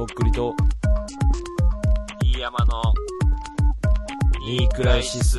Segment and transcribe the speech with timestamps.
[0.00, 0.54] とっくりと、
[2.22, 2.82] 飯山の、
[4.46, 5.38] ニークライシス・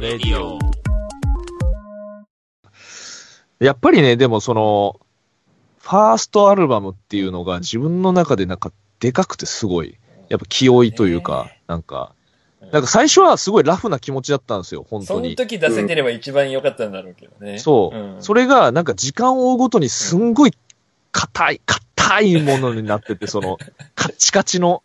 [0.00, 0.58] レディオ。
[3.60, 4.98] やっぱりね、でもその、
[5.78, 9.96] ファーストアルバムっていうのが自分の中でなんかでかくてすごい、
[10.28, 12.12] やっぱ気負いというか、なんか、
[12.72, 15.36] なんか最初はすごいラフな気持ちだったんですよ、本その当に。
[15.36, 17.60] 時出せてれば一番良かったんだろうけどね。
[17.60, 17.96] そう。
[17.96, 20.52] んそれがなんか時間を追うごとにすんごい
[21.12, 21.82] 硬い、硬
[22.20, 23.58] いものになってて、その、
[23.94, 24.82] カッチカチの、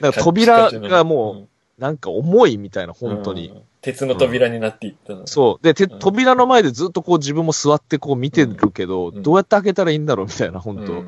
[0.00, 1.46] なんか扉がも
[1.78, 3.48] う、なんか重いみたいな、本当に。
[3.48, 3.62] うん。
[3.80, 5.26] 鉄の扉になっていったの。
[5.26, 5.64] そう。
[5.64, 9.22] で、扉の前でずっとこう自分も座ってこう見てるけど、うん。
[9.22, 11.04] どうやって開けたらいいんだろうみたいな、本当、う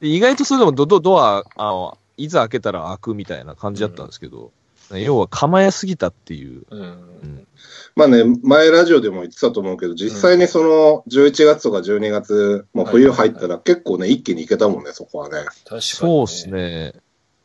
[0.00, 4.50] 意外とそれでもドドドア、あの、いざ開けたら開くみたいな感じだったんですけど、
[5.00, 6.64] 要は構えすぎたっていう。
[6.70, 7.46] うん
[7.94, 15.44] まあね、前ラジオでも言ってたと思うけど、実際にその11月とか12月、もう冬入ったら結構ね、一気に行けたもんね、そこはね。
[15.64, 16.48] 確かに、そうです。
[16.48, 16.94] ね。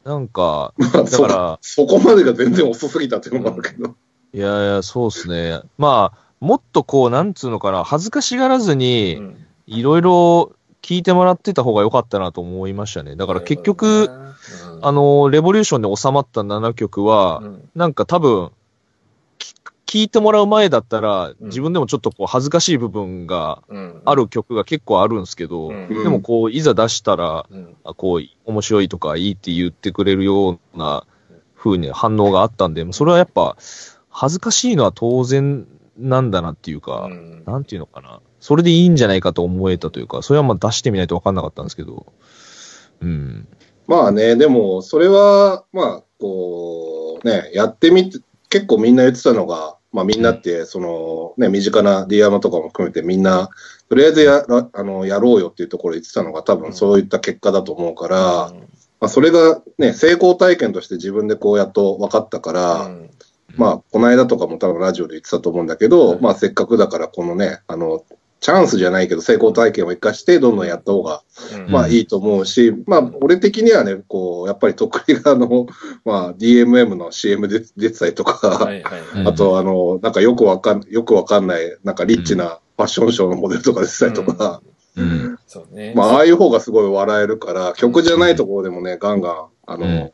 [0.05, 3.95] なんか、 まあ、だそから、そこまでが全然遅すぎたっていうのもあるけど。
[4.33, 5.59] いやいや、そうですね。
[5.77, 9.35] まあ、もっとこう、なんつうのかな、恥ずかしがらずうに、ん
[9.67, 13.17] いろいろ聞いてもらってた方が良かったなと思いましたね。
[13.17, 14.09] だから結局、、
[14.81, 17.69] あの、レボリューションで収まった7曲は、うん。
[17.75, 18.51] なんか多分、
[19.37, 19.53] き
[19.85, 21.47] 聞いてもらう前だったら、うん。
[21.47, 24.01] 自分でもちょっとこう恥ずかしい部分がうん。
[24.05, 25.87] ある曲が結構あるんですけど、うん。
[25.89, 27.75] でもこう、いざ出したら、うん。
[27.83, 31.05] あこう、面白いとかいいって言ってくれるような
[31.55, 33.57] 風に反応があったんで、それはやっぱ、
[34.09, 35.67] 恥ずかしいのは当然
[35.97, 37.43] なんだなっていうか、うん。
[37.45, 38.21] なんていうのかな。
[38.39, 42.05] それでいいんじゃないかと思えたというか、それはまあ出してみないと分かんなかったんですけど、
[43.01, 43.47] うん。
[43.87, 53.49] まあね、でも、それは、まあ、こう、ね、やってみて、結構みんな言ってたのが、まあみんなって、その、ね、身近な D アマとかも含めてみんな、
[53.89, 58.17] とりあえずやらあのやろうよっていうところ言ってたのが多分そういった結果だと思うから、
[58.99, 63.09] まあそれがね、成功体験として自分でこうやっと分かったから、うん。
[63.55, 66.21] まあ、この間とかも多分ラジオで言ってたと思うんだけど、うん。
[66.21, 68.03] まあ、せっかくだからこのね、あの、
[68.39, 71.23] チャンスじゃないけど成功体験を生かしてどんどんやった方が、
[71.55, 75.67] うんまあいいと思うし、まあ、俺的にはね、こう、やっぱり得意があの、
[76.05, 78.69] まあ、DMM の CM で出てたりとか。
[79.25, 84.61] あと、あの、なんかよくわかん、よくわかんない、なんかリッチなファッションショーのモデルとか出てたりとか、
[84.95, 85.37] うん。
[85.47, 85.93] そうね。
[85.95, 90.11] まあ、ああいう方がすごい笑えるから、曲じゃないところでもね、ガンガン、あの、うん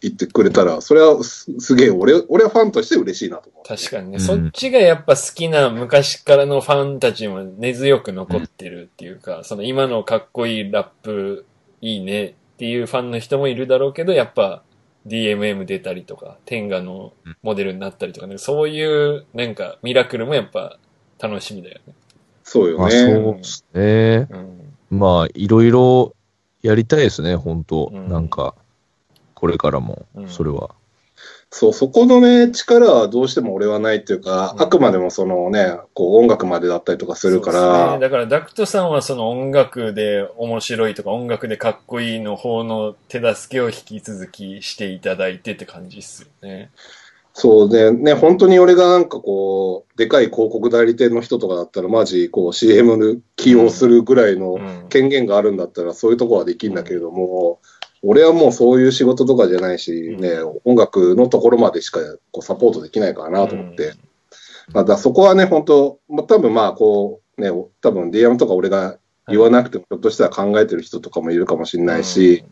[0.00, 3.66] 言ってくれたら、それはすすげえ、俺、俺はファンとして嬉しいなと思う。
[3.66, 11.46] 確かにね、うんそっちがやっぱ好きな昔からのファンたちにも根強く残ってるっていうか、その今のかっこいいラップ
[11.80, 14.62] いいねっていうファンの人もいるだろうけど、やっぱ
[15.06, 20.78] DMM 出たりとか、天下のモデルになったりとかね、そういうなんかミラクルもやっぱ
[21.18, 21.92] 楽しみだよね。
[21.92, 22.08] まあ
[22.48, 22.90] そうよね。
[22.90, 24.26] そうですね。
[24.30, 24.36] う
[24.96, 24.98] ん。
[24.98, 26.14] まあ、いろいろ
[26.62, 28.54] やりたいですね、本当、うんなんか、
[29.38, 30.28] これからもう、ん。
[30.28, 30.70] それは。
[31.50, 34.62] そう、そこのね、力はどうしても俺はないっていうか、うん。
[34.62, 37.78] あくまでもそのね、こう音楽までだったりとかするかそうですね。
[37.92, 46.70] ら、だからダクトさんはその音楽で面白いとか音楽でかっこいいの方の手助けを引き続きしていただいてって感じっすよね。
[47.40, 54.86] そうでね、本当に俺がなんかこう、でかい広告代理店の人とかだったら、マジこう CM で起用するぐらいのうん。
[54.88, 57.60] 権限があるんだったら、そういうとこはできるんだけれども、
[58.02, 62.00] 俺はもうそういう仕事とかじゃないし、ね、音楽のところまでしか
[62.30, 63.94] こうサポートできないからなと思って。
[64.72, 67.50] まあ、だそこはね、本当、まあ、多分まあ、こう、ね、
[67.80, 68.98] 多分 DM とか俺が
[69.28, 72.44] 言わなくても、ひょっとしたら考えてる人とかもいるかもしれないし、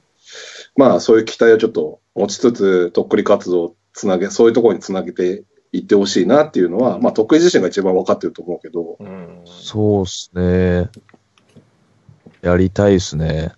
[0.77, 8.99] まあ、そういう期待をちょっと持ちつつ、とっくり活動をつなげ、そういうところにつなげていってほしいなっていうのは、まあ、とっくり自身が一番分かってると思うけど、
[9.45, 10.91] そうですね。
[12.43, 13.53] やりたいですね。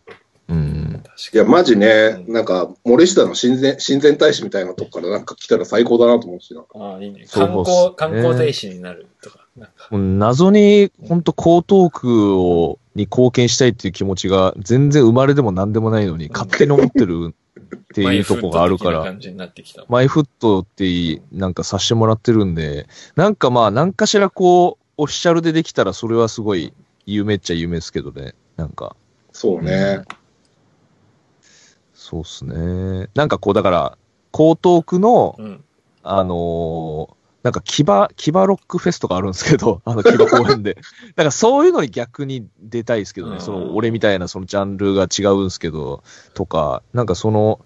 [0.49, 1.03] うん。
[1.33, 6.65] いや、マジね、うんなんか、森下の親善、親善大使みたいなとこからなんか来たら最高だなと思うしな。
[6.75, 7.27] ああ、いいね。
[7.31, 9.47] 観光、観光大使になるとか。
[9.57, 19.85] なんかもう謎に、本当江東区を、に貢献したいっていう気持ちが、全然生まれでも何でもないのに、勝手に思ってる っていうとこがあるから、マイフットってきた。
[19.89, 22.87] マイフットってなんかさせてもらってるんで、
[23.17, 26.73] なんかまあ、何かしらこう、オフィシャルでできたら、それはすごい、
[27.07, 28.35] 夢っちゃ夢ですけどね。
[28.57, 28.97] なんか、
[29.33, 30.03] そうね。
[32.09, 33.11] そうっすね。
[33.15, 33.99] なんかこう、だから、
[34.33, 35.65] 江東区の、うん。
[36.03, 40.75] あのーなんか騎馬、騎馬ロックフェスとかあるんですけど、 あの騎馬公園で。
[41.15, 46.03] だからそういうのに逆に出たいですけどね、うんその俺みたいなそのジャンルが違うんですけど、
[46.35, 47.61] とか、なんかその、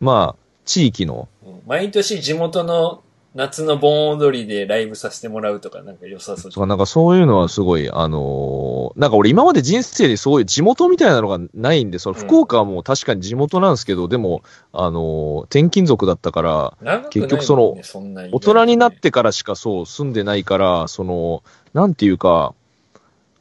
[0.00, 1.28] まあ、地域の、
[1.66, 3.02] 毎年地元の
[3.34, 6.50] 夏の盆踊りでライブさせてもらうとかなんか良さそう。
[6.50, 12.26] じとか、なんかそういうのはすごい、あのーなんか俺今まで人生でそういう地元みたいなのがないんで、そのうん。
[12.26, 14.42] 福岡はもう確かに地元なんですけど、でも、
[14.72, 22.54] あのー転勤族だったから、ね結局そのそんな大人になってからしかそう住んでないから、その、なんていうか、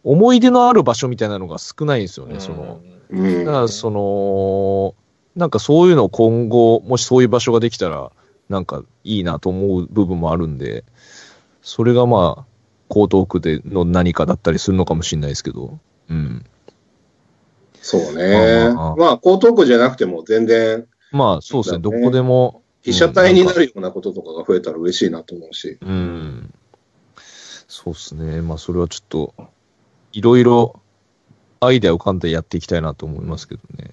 [0.04, 2.80] 思い出のある場所みたいなのが少ないんですよね、その。
[3.10, 3.46] うん。
[3.46, 4.94] だからその、
[5.36, 8.12] なんかそういうのを今後、もしそういう場所ができたら、
[8.50, 10.84] なんかいいなと思う部分もあるんで、
[11.62, 12.46] それがまあ、
[12.90, 15.80] 江東区での何かだったりするのかもしれないですけど、
[16.10, 16.46] うん。
[17.82, 18.66] そうね。
[18.66, 22.64] まあまあまあ、江東区じゃなくても全然、まあそうですね、ねこでも。
[22.82, 25.78] 被写体になうんるようなこととかが増えたら嬉しいなと思うし。
[25.82, 26.54] うん。
[27.68, 28.42] そうですね。
[28.42, 29.34] まあ、それはちょっと、
[30.14, 30.80] いろいろ、
[31.60, 33.92] アイデア浮かんでやっていきたいなと思いますけどね。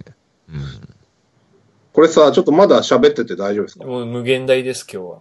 [0.48, 0.95] うん。
[1.96, 3.86] これさ、ちょっとまだ喋ってて大丈夫ですか？
[3.86, 5.20] もう無限大です、今日は。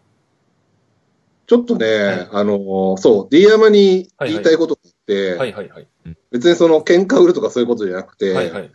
[1.48, 5.88] ちょっとね、はいあの、そう、D 山に言いたいことがあって、はいはいはい。
[6.32, 8.72] 別にその喧嘩売るとかそういうことじゃなくて、はいはい。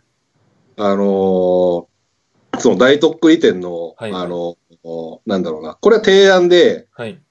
[0.77, 1.87] あの、
[2.57, 4.57] その大とっくり店の、はいはいあの、
[5.27, 7.21] なんだろうな、これは提案で、はい。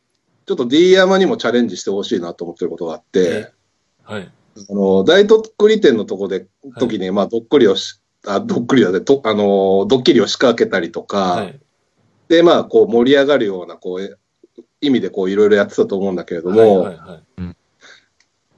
[0.46, 3.50] ちょっと D 山にもチャレンジしてほしいなと思ってることがあって、
[4.05, 4.31] はい。
[4.70, 6.46] あの、大とっくり店のとこで、
[6.78, 11.61] 時に、まあ、どっくりをし、あ、どっくりだね、と、あの、ドッキリを仕掛けたりとか、はい。
[12.28, 14.19] で、まあ、こう盛り上がるような、こう、
[14.81, 17.56] 意味でこういろいろやってたと思うんだけれども、はいはいはい。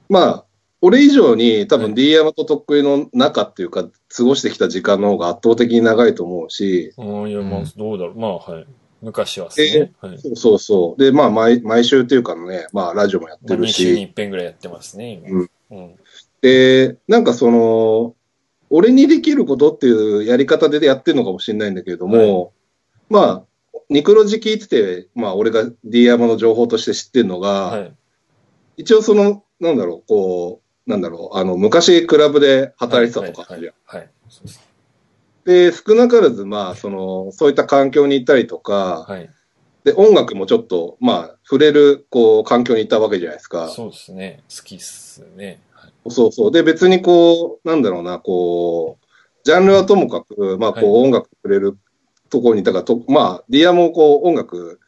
[0.09, 0.45] まあ、
[0.81, 8.19] 俺以上に多分はい D 山ととっくりの中っていうか、過ごしてきた時間の方が圧倒的に長いと思うし、うん、いや、まあうん、どうだろう。
[8.19, 8.65] まあ、はい。
[9.01, 9.91] 昔はですね。
[9.99, 10.17] はい。
[10.19, 11.01] そうそうそう。
[11.01, 15.29] で、まあ、毎、毎週っていうかね、まあ、ラジオもやっまあ、てる2週にし、一遍ぐらいやってますね、今。
[15.29, 15.49] うん。
[15.71, 15.95] うん。
[16.41, 18.15] で、なんかその、
[18.75, 22.53] 俺にできることっていうやり方でやってるのかもしれないんだけれども、
[23.07, 23.43] まあ、
[23.87, 27.95] ニクロジ聞いてて、まあ、俺が D 山の情報として知ってるのが、はい。
[28.77, 33.53] 一応その、なんだろう、こう、なんだろう、あの、昔クラブで働いてたとか。
[33.53, 33.73] はい。
[33.85, 34.09] はい。
[35.45, 39.29] で少なからず、まあ、その、そういった環境にいたりとか、はい。
[39.83, 43.67] で、音楽もちょっと、まあ、触れる、こう、環境にいたわけじゃないですか。
[43.67, 44.41] そうですね。
[44.49, 45.61] 好きっすね。
[46.03, 46.11] はい。
[46.11, 46.51] そうそう。
[46.51, 49.05] で、別にこう、なんだろうな、こう、
[49.43, 51.77] ジャンルはともかく、まあ、こう、はい音楽触れる
[52.29, 54.79] ところにいたから、とまあ、ディアもこう、音楽、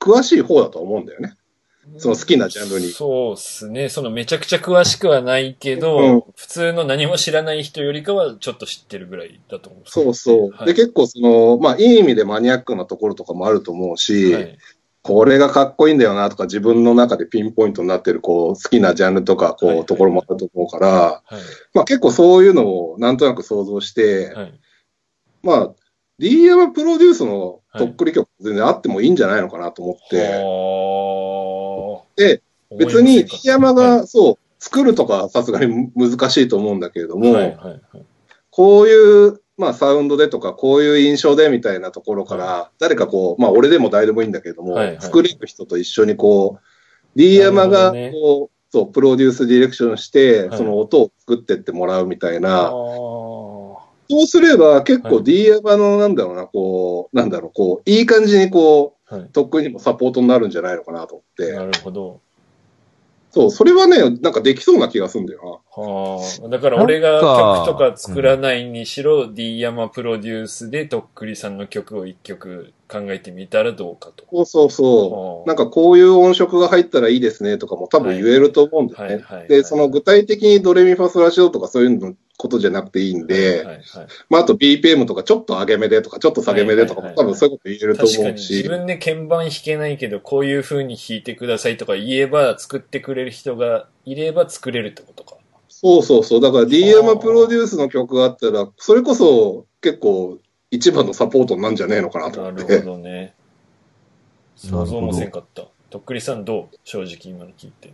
[0.00, 1.34] 詳しい方だと思うんだよね。
[1.96, 3.88] その好きなジャンルにそうですね。
[3.88, 9.82] そのめちゃくちゃ詳しくはないけど、うん普通の何も知らない人よりかはちょっと知ってるぐらいだと思う。
[9.86, 10.50] そうそう。
[10.50, 14.58] はいで、結構その、まあ、いい意味でマニアックなところとかもあると思うし、はい。
[15.08, 21.34] これがかっこいいんだよなとか、自分の中でピンポイントになってる、こう、好きなジャンルとか、こう、ところもあると思うから、はい。
[21.72, 24.60] まあ結構そういうのをなんとなく想像して、はい。
[25.42, 25.70] まあ、
[26.18, 37.56] D 山プロデュースのとっくり曲全然あってもいいんじゃないのかなと思って、はで、あ別に D 山はが、そう、作るとかさすがに難しいと思うんだけれどい、も。
[38.50, 45.00] こういう、まあサウンドでとか、こういう印象でみたいなところから、誰かこう、まあ俺でも誰でもいいんだけれども、はいはい。
[45.00, 46.64] 作れる人と一緒にこう、
[47.16, 50.58] D 山がこう、そう、プロデュースディレクションして、はい。
[50.58, 52.72] その音を作ってってもらうみたいあな、ー。
[54.10, 55.24] そうすれば結構はい。
[55.24, 59.28] D 山のなんだろうな、こう、なんだろう、こう、いい感じにこう、はい。
[59.30, 62.20] とっくにもサポートになるんじゃないのかなと思って、なるほど。
[63.30, 66.48] そう、それはね、なんかできそうな気がするんだよはあ。
[66.48, 74.24] だから俺が曲とか作らないにしろ、D 山プロデュースでとっくりさんの曲を一曲考えてみたらどうかと。
[74.24, 74.28] な。
[74.30, 75.46] そうそうそはあう。
[75.46, 79.24] なんかこういう音色が入ったらいいですねとかも多分言えると思うんだよね。
[79.24, 83.84] はいで、その具体的にドレミファソラシドとかそういうのことじゃなくていいんで、はいはいはい
[84.30, 88.54] まああと BPM とかちょっと上げ目でとかちょっと下げ目でとかも多分そういうこと言えると思うし。
[88.54, 95.36] 自分で鍵盤弾けないけど、こういう風に弾いてくださいとか言えば、作ってくれる人がいれば作れるってことか。
[95.68, 96.40] そうそうそう。
[96.40, 100.38] だから D 山プロデュースの曲があったら、それこそ結構
[100.70, 102.80] 一番のサポートになるんじゃねえのかなとなる思って。
[102.80, 103.34] ほどね。
[104.56, 105.64] 想像もせんかった。
[105.90, 107.92] とっくりさんどう正直今の聞いて。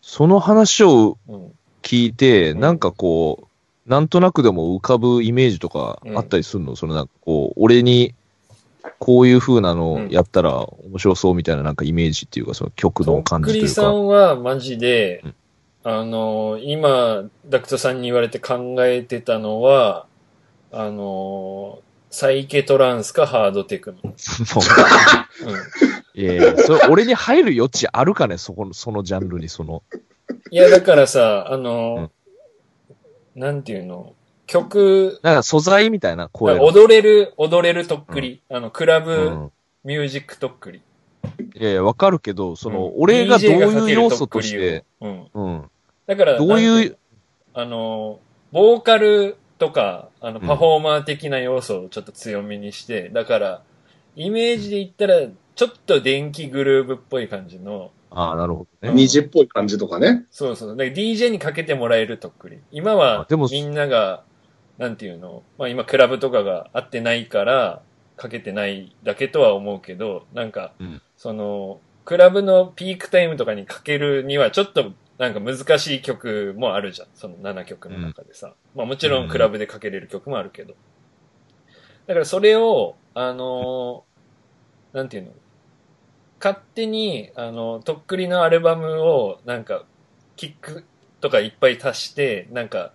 [0.00, 1.52] その話をうん。
[1.82, 3.48] 聞いて、うんなんかこ
[3.86, 8.12] う、なんとなくでも浮かぶイメージとかあったりするの、そのなんかこう、俺に、
[8.98, 13.88] こういう風なのやったら面白そうみたいななんかイメージっていうか、その曲のとっくりさ感じというか。
[13.88, 15.34] んはマジで、うん
[15.88, 20.06] あの、今、ダクトさんに言われて考えてたのは、
[20.72, 21.80] あの、
[22.10, 23.98] サイケトランスかハードテクノ。
[24.02, 24.14] も
[25.44, 25.54] うん。
[25.54, 25.58] う
[26.14, 29.82] いやそれ俺に入る余地あるかね、そこの、そのジャンルに、その。
[30.50, 32.10] いや、だからさ、あの、
[33.34, 34.14] なんていうの、
[34.46, 36.64] 曲、なんか素材みたいな声の。
[36.64, 38.42] 踊れる、踊れるとっくり。
[38.48, 39.52] あの、クラブ、うん
[39.84, 40.82] ミュージックとっくり。
[41.54, 45.26] いやいや、わかるけど、その、うん俺がどういう要素として、うん。
[45.32, 45.70] うん。
[46.08, 46.98] だから、どういう
[47.54, 48.18] あの、
[48.50, 53.62] ボーカルとか、あの、うんパフォーマー的な要素をちょっと強めにして、だから、
[54.14, 55.20] イメージで言ったら、
[55.54, 58.94] ちょっと電気グルーブっぽい感じの、ああ、なるほどね。
[58.94, 60.24] 虹っぽい感じとかね。
[60.30, 60.68] そうそう。
[60.70, 62.60] だから DJ にかけてもらえるとっくり。
[62.70, 64.22] 今はあでも、みんなが、
[64.78, 67.82] なんていうの、まあ今クラブとかが合ってないから、
[68.16, 77.08] かけてないだけとは思うけど、なんか、うんその、クラブのピークタイムとかにかけるにはちょっとなんか難しい曲もあるじゃん。
[77.14, 78.54] その7曲の中でさ。
[78.74, 80.74] まあもちろんクラブでかけれる曲もあるけど。
[82.06, 85.32] だからそれを、あのーなんていうの？
[86.38, 89.84] 勝手に、あの、とっくりのアルバムを、なんか、
[90.36, 90.84] キック
[91.20, 92.92] とかいっぱい足して、なんか、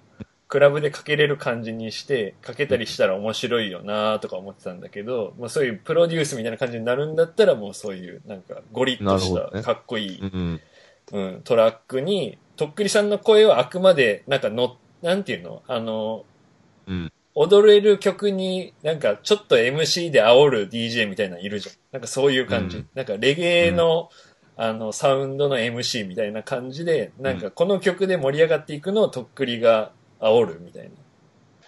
[0.48, 10.20] クラブでかけれる感じにして、かけたりしたら面白いよなとか思ってたんだけど、まあそういうプロデュースみたいな感じになるんだったら、もうそういう、なんか、ゴリッとした、かっこいい、
[11.12, 11.24] うん。
[11.24, 15.63] うん、トラックに、とっくりさんの声はあくまで、なんかの、なんていうの？
[15.68, 16.25] あの、
[16.88, 17.12] うん。
[17.34, 21.75] 踊れる曲になんかちょっと MC で煽る DJ みたいなのいるじゃん。
[21.94, 22.77] なんかそういう感じ。
[22.77, 24.10] うんなんかレゲエの、
[24.58, 30.89] あの、サウンドの MC みたいな感じで、なんかこの曲で盛り上がっていくのをとっくりが煽るみたいな。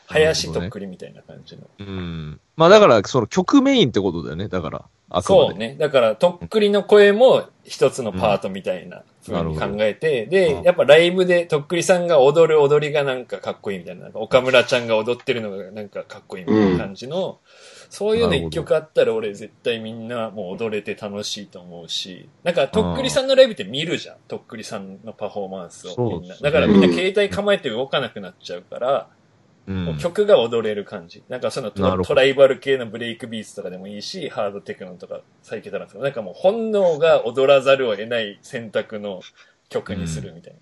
[0.08, 1.64] 林とっくりみたいな感じの。
[1.80, 2.40] うん。
[2.56, 4.48] まあだから、その曲メインってことだよね。
[4.48, 5.22] だから、あ。
[5.22, 5.76] そうね。
[5.80, 17.40] だから、とっくりの声も一つのパートみたいな風に考えて、うで、んやっぱライブでとっくりさんが踊る踊りがなんかかっこいいみたいな、な岡村ちゃんが踊ってるのがなんかかっこいいみたいな感じの、
[17.90, 24.16] そういうの一曲あったら俺絶対みんなもう踊れて楽しいと思うし、なんかとっくりさんのライブって見るじゃん。
[24.28, 26.36] とっくりさんのパフォーマンスをみんな。
[26.36, 29.23] だからみんな携帯構えて動かなくなっちゃうから、うん。
[30.00, 31.24] 曲が踊れる感じ。
[31.30, 39.22] なんかそのトトライバル系のブレイクビーツとかでもいいし、ハードテクノとかサイケタランとか、なんかもう本能が踊らざるを得ない選択の
[39.70, 40.56] 曲にするみたい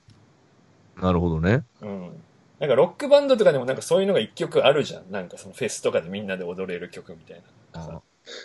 [1.02, 1.64] なるほどね。
[1.82, 1.88] な。
[1.88, 2.24] うん。
[2.60, 5.12] なんかロックバンドとかでもなんかそういうのが一曲あるじゃん。
[5.12, 7.42] なんかそのフェスとかでみんなで踊れる曲みたい
[7.74, 7.84] な。
[7.84, 8.02] さ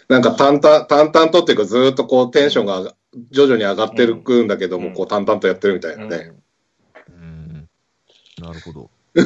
[0.08, 2.94] なんか淡々、淡々とっていうかずーっとこうテンションが
[3.30, 6.32] 徐々に上がってるくんだけども、うんこう淡々とやってるみたいなね。
[7.10, 7.68] うんうん。
[8.38, 8.90] なるほど。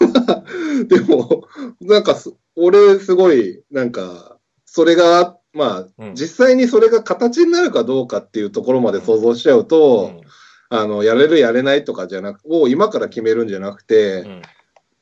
[0.88, 1.46] でも、
[1.80, 6.14] なんかす、俺すごい、なんか、それが、まあ、うん。
[6.14, 10.20] 実際にそれが形になるかどうかっていうところまで想像しちゃうと、
[10.68, 14.42] あの、やれるやれないとかじゃなく、を今から決めるんじゃなくて、うん。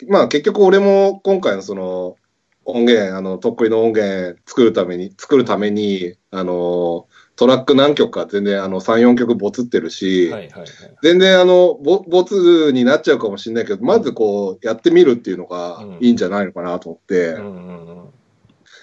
[0.09, 2.17] まあ結局俺も今回のその
[2.65, 7.07] 音源、あの、とっくりの音源作るために、作るために、あの、
[7.37, 10.69] トラック何曲か全然あの3、4曲ボツってるし、はいはいはい。
[11.03, 15.99] 全然あの、ボボツになっちゃうかもしれないけど、まずこう、やってみるっていうのがうん。
[16.01, 18.05] いいんじゃないのかなと思って、だかうんうんうん。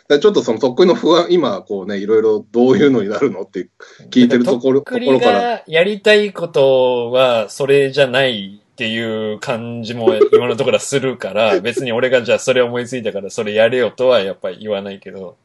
[0.10, 3.70] らちょっとそのとっくりの不安、今こうね、いろいろどういうのになるのって
[4.10, 15.36] 聞いてるところ、とっくりところから、がやりたいことはそれじゃないっていう感じも今のところはするから、 別に俺がじゃあそれ思いついたからそれやれよとはやっぱり言わないけど、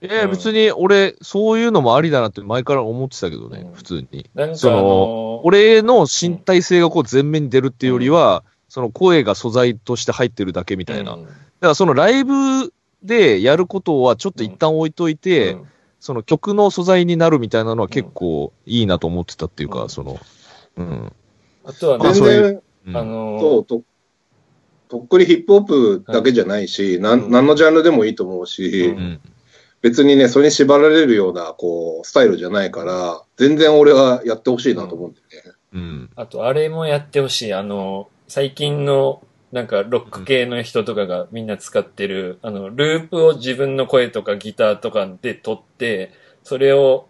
[0.00, 4.30] いや、うん別に俺、そういうのもありだなって前から思ってたけどね、うん普通に。
[4.34, 11.12] なんかあそのの、俺の身体性がこう前面に出るっていうよりは、その声が素材として入ってるだけみたいな。
[11.12, 15.68] うんだからそのライブでやることはちょっと一旦置いといて、うん
[16.00, 20.20] その曲の素材になるみたいなのは結構いいなと思ってたっていうか、うんその、
[20.76, 21.12] うん。
[21.68, 23.82] あとはまあね、全そういう然、うんあの、そう、と、
[24.88, 29.20] とっくりヒップホップだけじゃないし、なうんん、何のジャンルでもいいと思うし、ううんん。
[29.80, 35.52] 別にね、それに縛られるような、こう、スタイルじゃないから、全然俺はやってほしいなと思うんだよね。
[35.74, 36.10] うん。
[36.16, 37.54] あとあれもやってほしい。
[37.54, 47.08] あの、最近のなんかロック系の人とかがみんな使ってる、あの、ループを自分の声とかギターとかで撮って、それを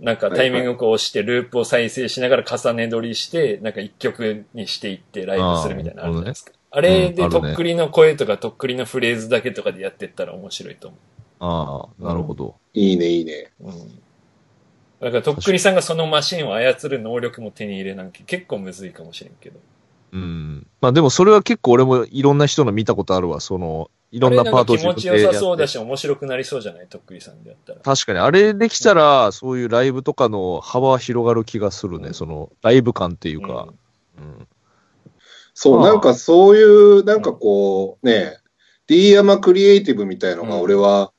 [0.00, 6.52] なんかタイミングをこう押してループを再生しながら重ね撮りして、なんか一曲にしていってライブするみたいなのあるじゃないですか。
[6.72, 10.96] あれでとっくりの声とかとっくりのフレーズだけとかでやってったら面白いと思
[11.40, 12.56] ああ、なるほど。
[12.74, 13.50] いいね、いいね。
[13.60, 13.68] う。
[13.68, 14.00] うん。
[15.00, 19.58] だからとっくりさんがそのマシンを操る能力も手に入れなきゃ結構むずいかもしれんけど。
[20.12, 20.66] うん。
[20.80, 23.40] まあでもそれは結構俺もいろんな人の見たことあるわ。
[23.40, 25.72] その、いろんなパートをあれなんか気持ちよさそうだし。
[25.72, 26.86] し、面白くなりそうじゃない？
[26.88, 27.80] とっくりさんでやったら。
[27.80, 32.08] 確かに、あれできたら、そういうライブとかの幅は広がる気がするね。
[32.08, 33.68] うんその、ライブ感っていうか。
[34.18, 34.48] うん。
[35.54, 38.38] そう、なんかそういう、なんかこう、ね、
[38.86, 41.12] D 山クリエイティブみたいのが俺は、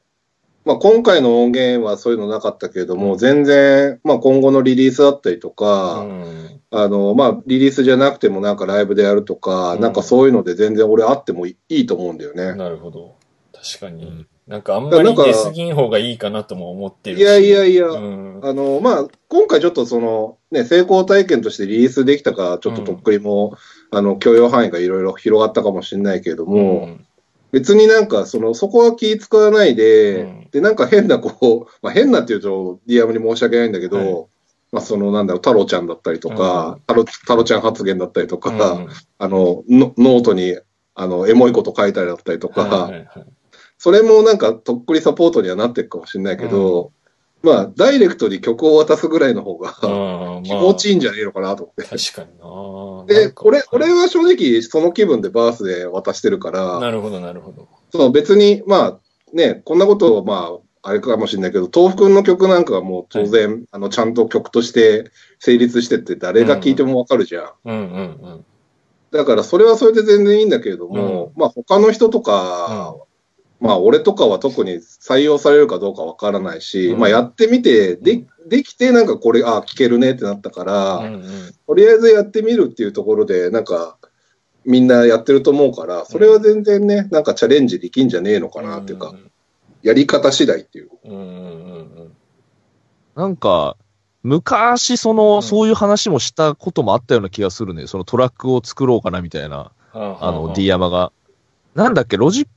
[0.65, 6.61] まあ今回の音源はそういうのなかったけれども、うん全然、まあ今後のリリースだったりとうか、ん。
[6.71, 12.55] あの、まあリリースじゃなくてもなんかライブでやるとか、うんなんかそういうので全然俺あってもいいと思うんだよね。
[12.55, 13.15] なるほど。
[13.53, 14.03] 確かに。
[14.03, 17.21] うんなんかあんまり出過ぎん方がいいかなとも思ってるし。
[17.21, 18.39] いやいやいや、うん。
[18.43, 23.55] あの、まあ、今回ちょっとその、ね、成功体験としてリリースできたから、ちょっととっくりも、
[23.91, 27.05] あの、許容範囲がいろいろ広がったかもしれないけれども、うん
[27.51, 30.47] 別になんか、その、そこは気使わないで、うん。
[30.51, 34.25] で、なんか変な、こう、 まあ、変なっていうと、ディアムに申し訳ないんだけど、はい。
[34.71, 40.57] まあ、その、なんだろう、太郎ちゃんだったりとか、太郎太郎ちゃん発言だったりとか、うんあの、ノノートに、
[40.95, 43.25] あの、エモいこと書いたりだったりとか、はいはいはい。
[43.77, 46.91] それもなんか、とっくりサポートにはなっていくかもしれないけど、
[47.43, 51.83] まあ、ダイレクトに曲を渡すぐらいの方が、うん 気持ちいいんじゃねえのかなと思って。
[51.83, 57.67] 確かにな で、なんか俺、俺は正直その気分でバースで渡してるから、なるほど、なるほど。
[57.91, 58.99] そう別に、まあ
[59.33, 60.51] ね、こんなことをま
[60.83, 67.51] あ、あれかもしれないけど、豆腐くんの曲なんかはもう当然、あの、ちゃんと曲として成立してて誰が聴いてもわかるじゃん。
[67.65, 67.83] うんうんう
[68.37, 68.45] ん。
[69.11, 72.95] だからそれはそれで全然いいんだけれども、まあ他の人とか、
[73.61, 76.99] まあ俺とかは特に採用されるかどうかわからないし、うん。
[76.99, 81.23] まあやってみて、で、できてなんかこれ、あ、聴けるねってなったから、うんうん。
[81.67, 83.97] とりあえずやってみるっていうところで、なんか、
[84.65, 89.13] みんなやってると思うから、それは全然ね、なんかチャレンジできんじゃねえのかなっていうか、
[89.83, 90.89] やり方次第っていう。
[91.05, 92.11] うんうんうんうん。
[93.15, 93.77] なんか、
[94.23, 95.43] 昔、その、うん。
[95.43, 97.85] そういう話もしたこともあったような気がするね。
[97.85, 101.11] そのトラックを作ろうかなみたいな、あの、D ア山が。
[101.75, 102.49] なんだっけ、ロジック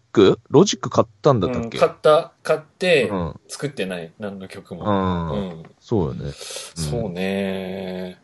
[0.50, 0.90] ロジック？
[0.90, 1.78] 買ったんだったっけ？
[1.78, 3.40] 買った、買ってう、ん。
[3.48, 4.78] 作ってない、何の曲う。
[4.78, 4.84] も。
[4.84, 5.62] うんん。
[5.80, 6.32] そうよね。
[6.32, 8.18] そうね。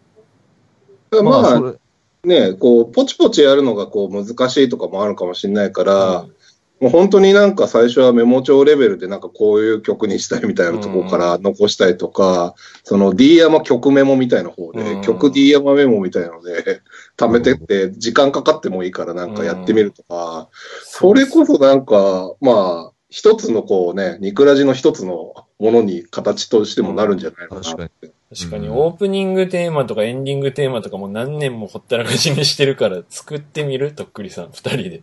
[1.11, 1.79] まあ、そ
[2.25, 6.35] れね、こう、ポチポチやるのがこう難しいとかもあるかもしれないから、うん
[6.81, 12.55] もう本当になんか最初はメモ帳レベルでなんかこういう曲にしたいみたいなところから残したりとか、
[12.85, 16.81] その D 山曲メモみたいな方で、うん曲 D 山メモみたいなので、
[17.21, 20.49] 貯めてって、時間かかってもいいからなんかやってみるとか、
[20.85, 28.13] それこそなんか、まあ、一つのこうね、ニクラジの一つのものに形としてもなるんじゃないのかなって。
[28.35, 33.93] 確かに、うんオープニングテーマとかエンディングテーマとかも何年もほったらかしにしてるから、作ってみる？
[33.93, 35.03] とっくりさん、二人で。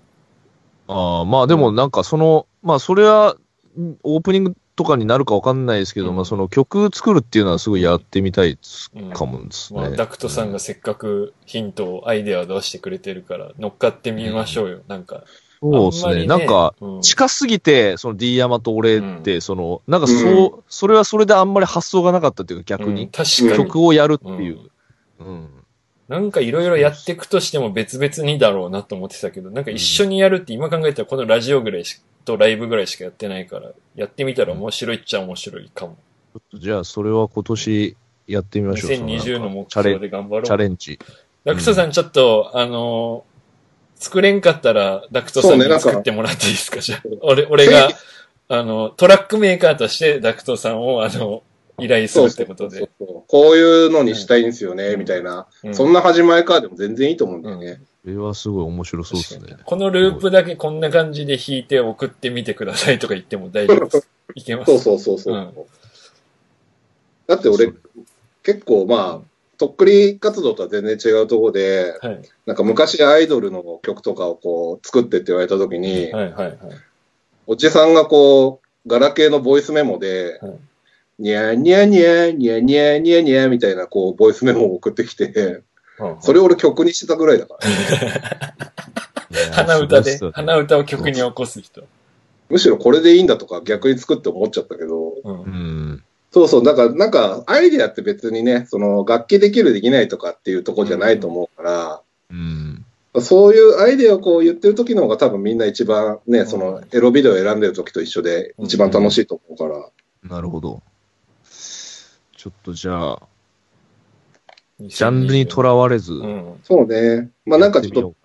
[0.88, 3.36] ああ、まあでもなんかその、まあそれは、
[3.78, 9.82] んオープニングとかになるかわかんないですけど、うんまあその曲作るっていうのはすごいやってみたいですかもですね。
[9.82, 14.82] まあ、ダクトさんがせっかくヒントを、アイデアを出してくれてるから、乗っかってみましょうよ。
[14.88, 15.24] なんか。
[15.60, 16.10] そうですね。
[16.10, 23.66] あんまりなんか、うん近すぎて、その D 山と俺って、うその、なんかそう、うそれはそれであんまり発想がなかったっていうか逆うんに、確かに。
[23.66, 24.60] 曲をやるっていう。
[25.20, 25.50] うん。
[26.08, 35.96] なんかいろいろやっていくとしても別々にだろうなと思ってたけど、なんか一緒にやるって今考えたらこのラジオぐらいしとライブぐらいしかやってないから、やってみたら面白いっちゃ面白いかも。
[36.34, 38.92] ちょっとじゃあそれは今年やってみましょう。
[38.92, 40.44] 2020の目チャレン標で頑張ろう。
[40.44, 41.00] チャレンジ。
[41.46, 43.38] ダクトさんちょっと、あのー
[44.00, 46.82] 作れんかったら、ダクトさんに作ってもらっていいですか？
[46.82, 47.02] じゃあ。
[47.24, 47.90] 俺、俺が、
[48.48, 51.42] あの、トラックメーカーとしてダクトさんを、あの、
[51.80, 52.78] 依頼するっそうそうてことで。
[52.78, 55.48] そうこういうのにしたいんですよね、みたいな。
[55.64, 57.82] うんそんな始まりからでも全然いいと思うんだよね。
[58.08, 59.58] これはすごい面白そうですね。
[59.66, 64.10] このループだけこんな感じで弾いて送ってみてくださいとか言っても大丈夫です。
[64.36, 64.72] いけます。
[64.72, 65.36] そうそうそうそう。
[65.36, 65.54] うん
[67.28, 67.74] だって俺、
[68.44, 72.22] 結構まあ、とっくり活動とは全然違うところで、はい。
[72.46, 76.58] なんか昔アイドルの曲とかをこう作ってって言われた時に、はいはいはい。
[77.46, 80.52] おじさんがこう、ガラケーのボイスメモで、はい
[81.20, 85.64] にゃーにゃーにゃーにゃーにゃーにゃーにゃーみたいなこう、ボイスメモを送ってきて、
[86.22, 91.84] それを俺曲にしてたぐらいだから、いや鼻歌で鼻歌を曲に起こす人。
[92.50, 96.04] むしろこれでいいんだとか逆に作って思っちゃったけど、うんうん。
[96.32, 102.86] そうそう、だからなんかアイデアって別にね、その楽器できるできないとかっていうところじゃないと思うから、うん。
[103.20, 109.90] そういうアイデアをこう言ってる時の方が多分みんな一番ね、そのエロビデオを選んでる時と一緒で一番楽しいと思うか
[110.30, 110.36] ら。
[110.36, 110.84] なるほど。
[112.36, 113.22] ちょっとじゃあ、
[114.80, 116.60] ジャンルにとらわれず、うん。
[116.64, 117.30] そうね。
[117.46, 118.16] まあなんかちょっと、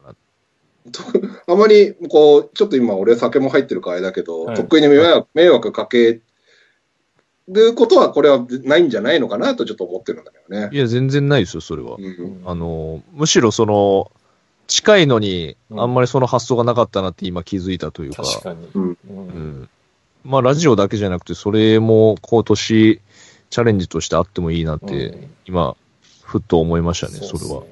[1.46, 6.20] あまりこう、ちょっと今俺酒も入ってるからあれだけど、はい得意に迷惑迷惑かけ
[7.48, 10.68] ることはこれはないんじゃないのかなとちょっと思ってるんだけどね。
[10.72, 11.96] いや、全然ないですよ、それは。
[11.98, 12.42] うん。
[12.44, 14.10] あの、むしろその、
[14.66, 18.68] 近いのに、うんあんまりその発想がなかったなって今気づいたというか、確かに。
[18.74, 18.96] うんう。
[19.08, 19.18] うん
[19.62, 19.68] ん。
[20.24, 23.00] まあ、ラジオだけじゃなくて、それも今年、
[23.50, 25.76] チャレンジとしてあってもいいなって、うん今、
[26.32, 27.62] ふっと思いましたね、それは。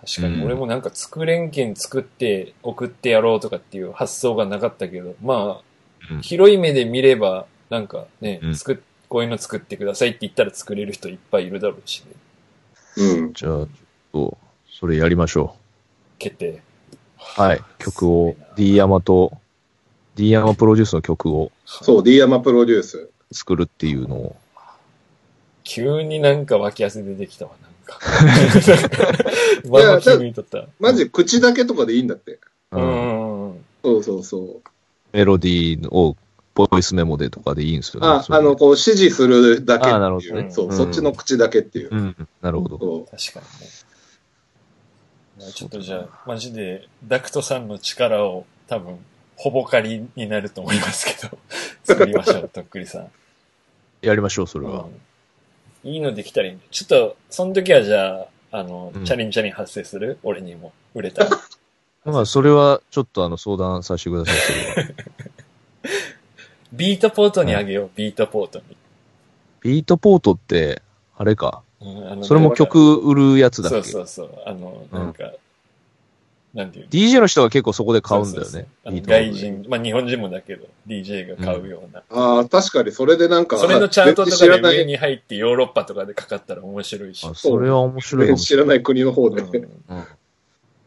[0.00, 8.40] 確かに、うん俺もなんか作れんけん作って送ってやろうとかっていう発想がなかったけど、まあ、うん広い目で見れば、なんかね、
[9.08, 12.12] こういうの作ってくださいって言ったら作れる人いっぱいいるだろうしね。
[12.96, 13.32] うん。
[13.34, 13.68] じゃあ、ちょっ
[14.12, 14.38] と、
[14.70, 15.56] それやりましょ
[16.18, 16.48] 決定。
[16.50, 16.60] う。
[17.18, 17.60] はい。
[17.78, 19.36] 曲を、D 山と、
[20.14, 23.10] D 山プロデュースの曲をそう、D 山プロデュース。
[23.32, 24.36] 作るっていうのを。
[25.64, 27.98] 急になんか脇汗出てきたわ、なんか。
[29.68, 30.66] まあまあ気抜いとった。
[30.78, 32.38] マジ口だけとかでいいんだって。
[32.72, 33.64] うんうんうん。
[33.82, 34.68] そうそうそう。
[35.12, 36.16] メロディーを
[36.54, 38.08] ボイスメモでとかでいいんですよね。
[38.08, 39.94] あ、あの、こう指示するだけっていう。
[39.94, 41.94] あなるほどねそう、うんそっちの口だけっていう。
[41.94, 42.78] うん、なるほど。
[43.10, 43.70] 確かにね。
[45.38, 48.98] まあちょっとじゃあ、マジで、ダクトさんの力を多分、
[49.36, 51.38] ほぼ借りになると思いますけど、
[51.84, 53.10] 作りましょう、とっくりさん。
[54.00, 54.84] やりましょう、それは。
[54.84, 55.00] うん
[55.86, 56.58] いいのできたらいいね。
[56.70, 60.18] ちょっと、その時はじゃあ、あの、うんチャリンチャリン発生する？
[60.22, 61.30] 俺にも、売れたら。
[62.04, 64.90] まあ、それはちょっとあの相談させてください、それは。
[66.72, 68.76] ビートポートにあげよう、ビートポートに。
[69.60, 70.82] ビートポートって、
[71.16, 71.62] あれか。
[71.80, 74.42] うんあのそれも曲売るやつだっそうけそうそう。
[74.46, 75.32] あの、なんか、
[76.56, 79.02] なんていうの？DJ の人が結構そこで買うんだよそうそうね。
[79.04, 82.02] 外人、まあ日本人もだけど、DJ が買うような。
[82.10, 87.26] ああ、確かにそれでなんか、それのチャートとかで上に入ってヨーロッパとかでかかったら面白いし。
[87.26, 88.66] あそれは面白いかもしれない。
[88.66, 89.42] 知らない国の方で。
[89.42, 90.04] うんうん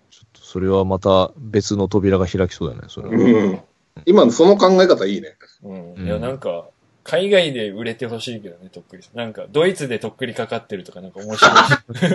[0.10, 3.13] ちょっとそれはまた別の扉が開きそうだね、それは。
[3.13, 3.60] うん。
[4.08, 5.36] 今のその考え方いいね。
[5.63, 5.93] うん。
[5.93, 6.65] うんいや、なんか、
[7.03, 9.03] 海外で売れてほしいけどね、とっくり。
[9.15, 11.55] なんか、ドイツでとっくりかかってるとかなんか面白い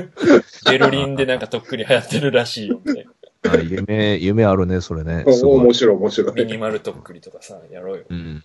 [0.00, 0.64] し。
[0.70, 3.10] ベルリンでなんかとっくり流行ってるらしいよ、みたいな。
[3.46, 5.24] あ夢、夢あるね、それね。
[5.28, 6.34] 面白い面白い。
[6.34, 8.04] ミニマルとっくりとかさ、やろうよ。
[8.08, 8.44] うん。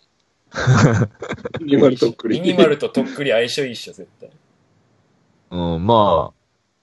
[1.62, 2.40] ミニマルとっくり。
[2.40, 4.30] ミニマルととっくり相性いいっしょ、絶対。
[5.52, 6.34] うん、まあ、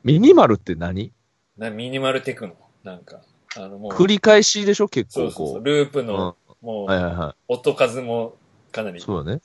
[0.03, 1.13] ミニマルって何？
[1.57, 2.55] なミニマルテクノ。
[2.85, 3.21] なんか、
[3.57, 4.89] あのもう、繰り返しでしょ？
[4.89, 6.03] 結構そうそうそう、こループう。
[6.03, 6.07] うん。
[6.09, 8.35] の、もう、はいはいは音数も
[8.73, 9.01] かなりい。
[9.01, 9.41] そうだね。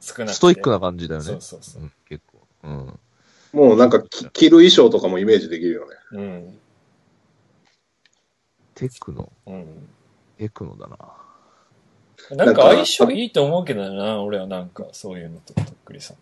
[0.00, 0.34] 少なくて。
[0.34, 1.26] ストイックな感じだよね。
[1.26, 1.86] そうそうそうう。
[1.86, 2.46] ん、結構。
[2.64, 2.98] うん。
[3.52, 5.96] もうなんかき着る衣装とかもイメージできるよね。
[6.12, 6.58] うん。
[8.76, 9.32] テクノ。
[9.46, 9.88] うん。
[10.38, 12.44] テクノだな。
[12.44, 16.16] なんか相性いいと思うけどな、俺はなんか、そういうのと、とっくりさん。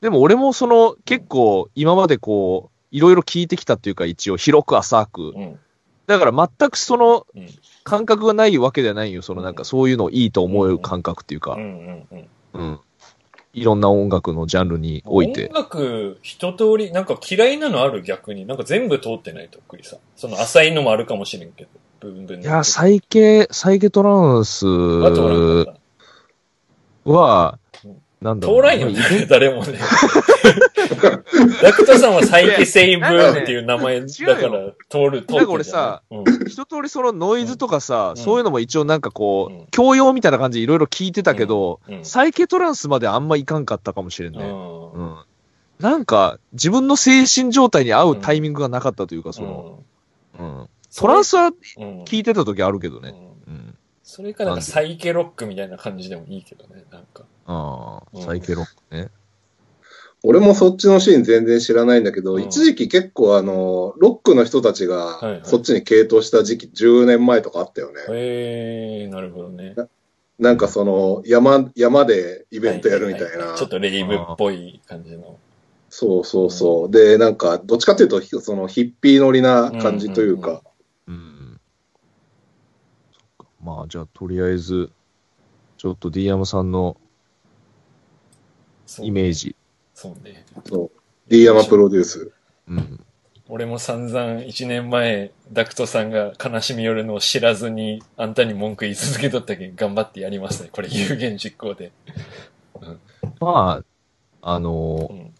[0.00, 5.32] でも俺もその、結構今までこう、いろいろ聞いてきたっていうか一応広く浅く。
[5.34, 5.58] うん。
[6.06, 7.48] だから全くそのうん。
[7.82, 9.22] 感覚がないわけではないよ。
[9.22, 11.60] そのなんかそういうのいいと思う感覚っていうかうん。
[11.60, 12.28] うんうん。
[12.52, 12.80] うん。
[13.52, 15.54] いろんな音楽のジャンルにおいて音。
[15.54, 18.46] 楽、一通り、なんか嫌いなのある逆に。
[18.46, 19.98] なんか全部通ってないとっくりさん。
[20.16, 21.70] その浅いのもあるかもしれんけど。
[22.00, 25.10] 部分分いや、サイケ、サイケトランスは
[28.20, 29.78] なんだろう通らんよね、誰もね。
[31.62, 35.36] ダクトさんはサイケセイブーっていう名前だから、通る、通ってる。
[35.36, 44.44] なんか俺さうん、一通りそのノイズとかさ、うんそういうのも一応なんかこうんう、教養みたいな感じでいろいろ聞いてたけど、うんサイケトランスまであんまいかんかったかもしれんね。
[44.44, 45.16] うんうん。
[45.78, 49.78] なんか、自分の精神状態に合うタイミングがなかったというか、その、
[50.38, 50.68] うん。
[50.94, 53.14] トランスはうん聞いてた時あるけどね。
[53.46, 53.76] うんうん。
[54.02, 57.24] それかなんかサイケロックみたいな感じでもいいけどね、なんか。
[57.46, 59.08] ああ、うんサイケロックね。
[60.22, 68.00] 俺もそっちのシーン全然知らないんだけど、うん一時期結構あの、ロックの人たちはいはいがそっちに傾倒した時期10年前とかあったよね。
[68.10, 69.74] へえー、なるほどね。
[70.38, 73.52] なんかその、山、山でイベントやるみたいなはは。
[73.52, 75.38] はちょっとレイブっぽい感じの。
[75.90, 76.90] そうそうそう。
[76.90, 80.50] で、なんか、どっちかっていうと、ひそのヒッピー乗りな感じといううんうん
[81.08, 81.60] うん。
[83.62, 84.90] まあ、じゃあ、とりあえず、
[85.76, 86.96] ちょっと D 山さんの
[89.00, 89.56] イメージ。
[90.00, 90.46] そうね。
[90.66, 90.90] そう。
[91.28, 92.32] D 山プロデュース。
[92.68, 93.04] うん。
[93.50, 100.70] 俺も散々一年前、ダクトさんが悲しみ寄るのを知らずに、あんたに文句言い続けとったけん、頑張ってやりますね。
[100.72, 101.92] これ有言実行で。
[103.40, 103.84] ま
[104.40, 105.34] あ、あのーうん。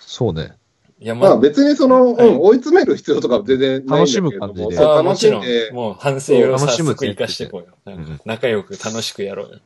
[0.00, 0.54] そうね。
[0.98, 7.68] いや、まあ別にその、はいうん、追い詰める必要とか全然ないんだけれども楽しむ感じでそうああもちろん楽しんで、、もう反省を早楽しむって速生かしていこうよ。
[7.84, 9.58] なんかうん仲良く楽しくやろうよ。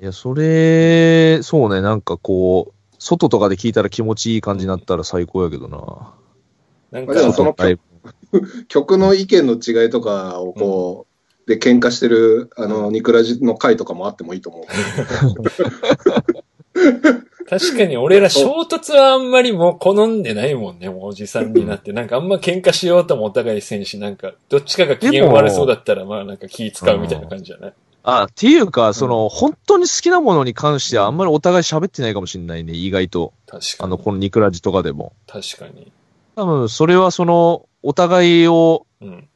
[0.00, 5.78] いや、それ、そうね、なんかこう、外とかで聞いたら気持ちいい感じになったら最高やけどな。
[6.90, 7.82] なんまあでもそのか、ライブ
[8.68, 11.06] 曲の意見の違いとかをこ
[11.46, 14.64] う、で喧嘩してる、あの、ニクラジの回とかもあってもいいと思う。
[17.48, 21.92] 確かに俺ら衝突はあんまりもう好んでないもんね、もうおじさんになって。
[21.94, 27.72] なんかあんま喧嘩しようともお互いせんし、なんか、どっちかが機嫌悪そうだったら、まあなんか気使うみたいな感じじゃない？
[28.10, 33.34] あ、っていうか、その、本当に好きなものに関してはあんまりお互い喋ってないかもしれないね、意外と。
[33.46, 33.76] 確かに。
[33.80, 35.12] あの、このニクラジとかでも。
[35.26, 35.92] 確かに。
[36.34, 39.28] 多分、それはその、お互いを、うん。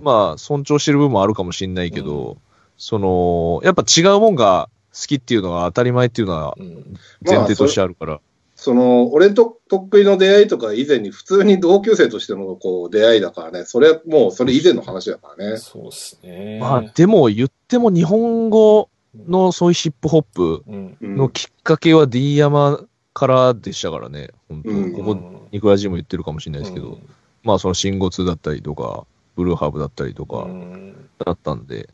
[0.00, 2.36] まあ、尊重してる部分もあるかもしれないけど、う
[2.78, 6.96] その、やっぱ違うもんが好きっていうのが当たり前っていうのはうん。
[7.26, 8.20] 前提としてあるから。
[8.60, 15.56] その、俺と得意の出会いとか以前に普通に同級生としてのこう出会いだからね、それはもうそれ以前の話だからね。
[15.56, 16.58] そうっすね。
[16.60, 18.90] まあ、でも言っても日本語
[19.26, 20.62] のそういうヒップホップ
[21.00, 24.28] のきっかけは D 山からでしたからね。
[24.50, 26.98] 本当うんここ、ニクラジも言ってるかもしれないですけど、
[27.42, 31.08] まあそのシンゴ2だったりとか、ブルーハーブだったりとうかん。
[31.24, 31.88] だったんで、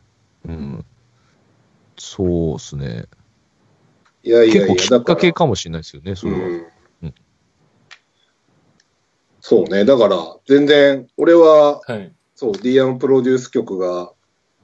[0.49, 0.85] うん。
[1.97, 3.05] そうですね。
[4.27, 6.39] いやいやいや、結構きっかけだかかもしれないですよね、それは。
[6.41, 6.53] らうん
[7.05, 7.15] うん
[9.41, 9.85] そうね。
[9.85, 10.17] だから、
[10.49, 12.13] 全然、俺は、はい。
[12.35, 14.13] そう、DM プロデュース曲が、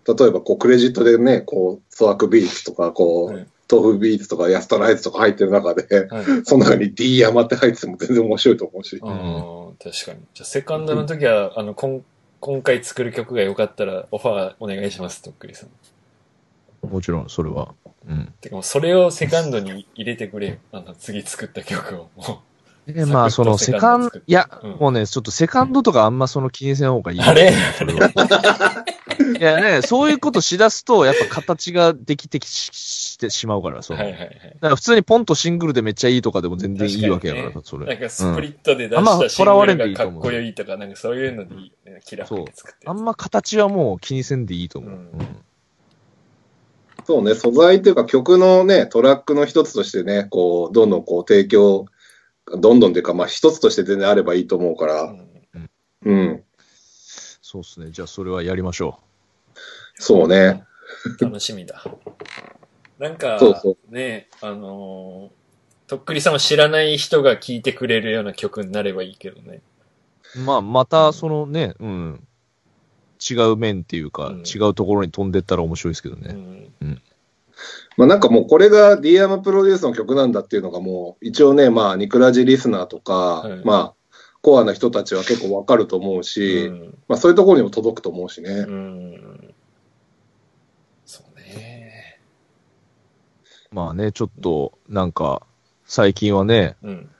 [0.05, 6.25] 例えば、こう、クレジットでね、こう、ソワークビーツとか、こう、はい豆腐ビーツとか、ヤスタライズとか入ってる中で、はい。
[6.44, 9.01] その中に D 山って入ってても全然面白いと思うし。
[9.03, 9.11] ああ、
[9.83, 10.20] 確かに。
[10.35, 12.05] じゃあ、セカンドの時は、あの、こん
[12.40, 15.70] 今回作る曲が良かったら、オファーお願いします、とっくりさん。
[16.83, 17.75] もちろん、それは。
[18.09, 18.33] うん。
[18.40, 20.57] てか、もうそれをセカンドに入れてくれよ。
[20.73, 22.11] あの、次作った曲を。
[22.16, 22.42] も
[22.87, 27.18] で、まあ、そのセカンドいや、うんもうね、ちょっとセカンドとかあんまその気にせん方がいい。
[27.21, 27.53] うあれ？
[27.79, 28.09] それは
[29.38, 34.01] いやね、そういうことしだすと、やっぱ形ができてきししてしまうから、その。
[34.01, 34.31] はいはいはい。
[34.31, 37.87] だから普通にポンとシングルでめっちゃいいとかでも全然いいわけやから、それ。
[37.87, 42.01] なんかスプリットで出あんましたシングルがかっこいいとか、なんかそういうのでいいよね。
[42.05, 42.88] キラキラ作って。
[42.88, 44.90] あんま形はもう気にせんでいいと思う。
[44.90, 45.27] うんうん
[47.05, 51.87] そうね、素材っていうか曲のね、トラックの一つとしてね、こう、どんどんこう提供、
[52.47, 55.29] どんどんっていうか、まあ一つとして全然あればいいと思うかうら、ん
[56.05, 56.43] うん、
[57.41, 57.91] そうですね。
[57.91, 58.99] じゃあそれはやりましょ
[59.95, 60.65] そうね。
[61.21, 61.85] 楽しみだ。
[62.99, 65.43] なんかそうそ、ね、あのー
[65.93, 69.61] とっくりさんは知らない人が聴いてくれるような曲になればいいけどね。
[70.37, 70.38] う。
[70.38, 72.27] まあ、また、そのね、うん。
[73.31, 76.33] 違う面っていうか、うん違うところに飛んでったら面白いですけどうね。
[76.33, 77.03] ん。
[77.97, 83.95] まあなんかもうこれが D アムプロデュースの曲なんだっていうのがもう、一応ね、まあニクラジリスナーとか、はいまあ、
[84.41, 88.51] コアな人たちは結構わかると思うし、うんまあそういうところにも届くと思うしね。
[88.51, 89.55] うん。
[91.05, 92.19] そうね。
[93.71, 95.43] まあね、ちょっと、なんか、
[95.87, 97.11] 最近はね、うん。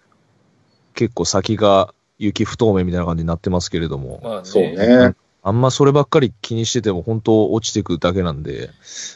[0.95, 4.45] 結構先が雪不透明みたいな感じになってますけれども、まあね。
[4.45, 5.15] そうね。
[5.43, 8.71] あんまそればっかり気にしてても本当落ちてくだけなんで、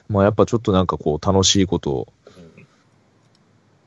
[0.09, 2.67] まあやっぱちょっとなんかこう楽しいことをうん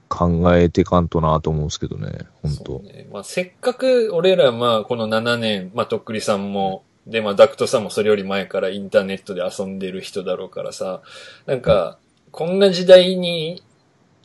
[0.08, 3.08] 考えてかんとなと思うんですけどね、本当ね。
[3.12, 11.02] まあ、せっかく俺らまあこの7年、まあとっくりさんも、でまあダクトさんもそれより前からインターネットで遊んでる人だろうからさ、
[11.46, 11.98] なんか、
[12.32, 13.64] こんな時代に、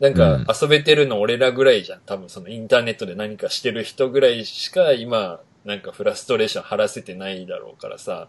[0.00, 2.00] なんか遊べてるの俺らぐらいじゃん。
[2.04, 8.28] 多分そのインターネットで何かしてる人ぐらいしか今、なんかフラストレーション晴らせてないだろうからさ、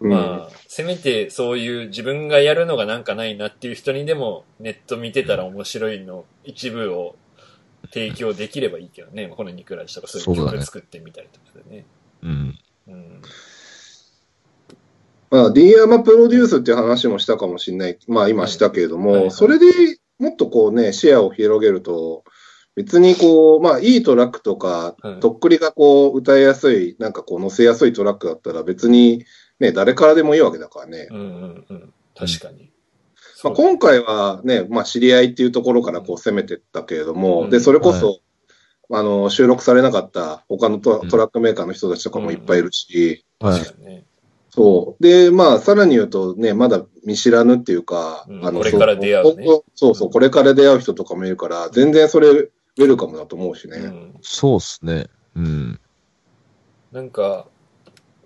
[0.00, 7.16] うんまあ、せめてそういう自分がやるのがなんかないなっていう人にでもネット見てたら面白いの一部を
[7.92, 9.28] 提供できればいいけどね。
[9.28, 11.86] このニクラジとかそういう曲作ってみたりとかでね。
[12.22, 12.58] うん。
[12.88, 13.22] うん。
[15.30, 17.98] まあ D アマプロデュースっていう話もしたかもしれない。
[18.06, 19.66] まあ今したけれども、はいはいそれで
[20.18, 22.24] もっとこうね、シェアを広げると、
[22.76, 29.24] 別にこう、まあいいトラックとか、はいとっくりがこう歌いやすい、なんかこう乗せやすいトラックだったら別に
[29.58, 31.08] ね、誰からでもいいわけだからね。
[31.10, 31.92] うんうんうん。
[32.14, 32.70] 確かに。
[33.42, 38.20] まあ、今回はね、まあ、知り合いっていうところからこう攻めてったけれども、うんで、それこそ、
[38.90, 43.60] あの、収録されなかった他のトトラックメーカーの人たちとかもいっぱいいるし、はい。
[43.60, 44.04] 確かにね。
[44.50, 45.02] そう。
[45.02, 53.78] で、まあ、さらに言うとね、まだ見知らぬっていうか、うんこれから出会うねそうそうそう、これから出会う人とかもいるから、全然それ、ウェルカムだと思うしね。
[53.78, 54.14] うん。
[54.22, 55.06] そうっすね。
[55.34, 55.80] うん。
[56.92, 57.46] なんか、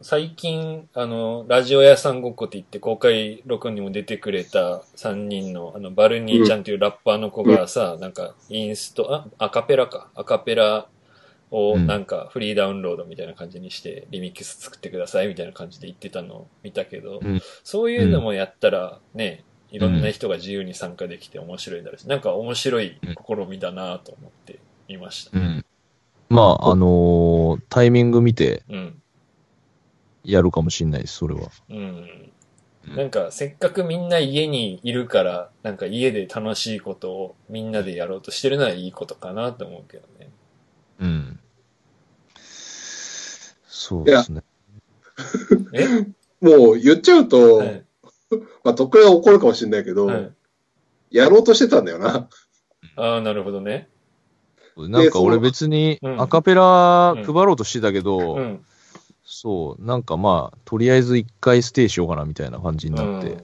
[0.02, 10.08] 最近、あの、ラジオ屋さんごっこって言って公開録音にも出てくれた3人の、あの、バルニーちゃんっていうラッパーの子がさ、なんか、インスト、あ、アカペラか。
[10.14, 10.88] アカペラ
[11.50, 25.38] をうんなんかフリーダウンロードみたいな感じにして、リミックス作ってくださいみたいな感じで言ってたのを見たけど、うんそういうのもやったらね、いろんな人が自由に参加できて面白いだろうし、なんか面白い試みだなと思って見ました。
[25.38, 25.64] うん。
[26.28, 29.02] まあ、あのータイミング見てうん。
[30.24, 31.48] やるかもしんないです、それは。
[31.68, 31.76] うん。
[31.78, 32.32] うん
[32.96, 40.30] なんか、せっかくみんな家にいるから、なんか家で楽しいことをみんなでやろうとしてるのはいいことかなと思うけどね。
[40.98, 41.40] うん。
[43.68, 44.42] そうですね。
[45.74, 45.86] え？
[46.40, 47.84] もう言っちゃうと、はい。
[48.64, 50.32] まあ、とっくりは怒るかもしれないけど、はい。
[51.10, 52.28] やろうとしてたんだよな。
[52.96, 53.88] ああ、なるほどね。
[54.76, 58.64] なんか俺別にうんアカペラ配ろうとしてたけど、うん。
[59.24, 63.38] そう、なんかまあ、とりあえず一回ステイしようかなみたいな感じになって。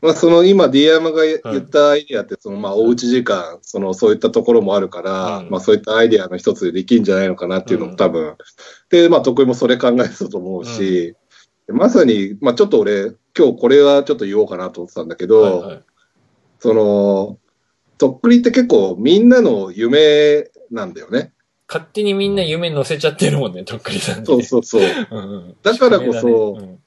[0.00, 8.36] まあ、その今 D 山が言ったアイディアって、そのまあ、おうち時間、そのそういったところもあるから、うんまあ、そういったアイディアの一つでできるんじゃないのかなっていうのうんも多分、
[8.90, 11.16] で、まあ、得意もそれ考えてたと思うし、
[11.68, 15.82] まさに、まあ、ちょっと俺、今日これはちょっと言おうかなと思ってたんだけど、はいはい。
[16.58, 17.38] その、
[17.98, 21.32] とっくりって結構みんなの夢なんだよね。
[21.68, 24.26] 勝手にみんな夢乗せちゃってるもんね、とっくりさんに。
[24.26, 24.82] そうそうそう。
[24.82, 25.56] うんうん。
[25.62, 26.78] だからこそ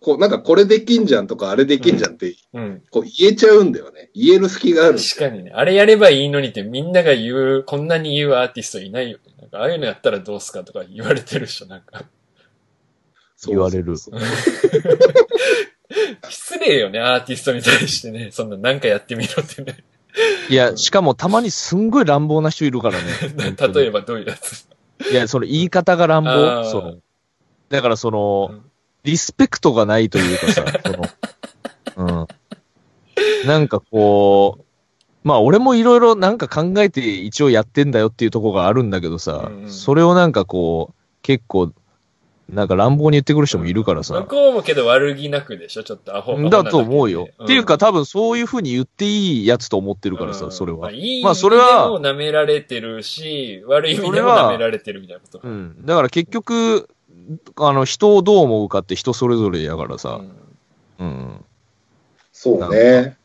[0.00, 2.34] こう、なんかこれできんじゃんとか、あれできんじゃんって。
[2.90, 4.10] こう言えちゃうんだよね。
[4.14, 4.98] 言える隙がある。
[4.98, 5.52] 確かにね。
[5.54, 9.32] あれやればいいのにってみんなが言う、こんなに言うアーティストいないよね。
[9.40, 12.04] なんかああいうのやったらどうすかとか言われてる人、なんか。
[13.48, 14.20] 言われるそう
[16.28, 18.30] 失礼よね、アーティストに対してね。
[18.32, 19.84] そんななんかやってみろってね。
[20.48, 23.04] いや、しかもたまにすんごい乱暴な人いるからね。
[23.74, 24.68] 例えばどういうやつ？
[25.10, 26.42] いや、その言い方が乱あ暴。
[26.68, 26.96] ーその、
[27.68, 28.62] だからその、うん
[29.04, 30.64] リスペクトがないというかさ、
[31.94, 33.46] その、うん。
[33.46, 34.64] なんかこう、
[35.28, 41.70] まあ俺もいろいろなんか考えて一応やってんだよっていうところがあるんだけどさ、うんうんそれをなんかこう、結構、
[42.48, 45.82] なんか乱暴に言ってくる人もいるからさ向、こうもけど悪気なくでしょ？
[45.82, 47.28] ちょっとアホだと思うよ。
[47.42, 50.78] っていうかん多分そういう風に言っていいやつと思ってるからさ、うんそれは。
[50.78, 55.48] まあ、いい意まあ味それはでも舐められてるし、悪い意味でも舐められてるみたいなことか。
[55.48, 55.86] うん。
[55.86, 56.88] だから結局、
[57.56, 60.20] あの、人をどう思うかって人それぞれやからさ、
[60.98, 61.44] うん。
[62.32, 63.16] そうね。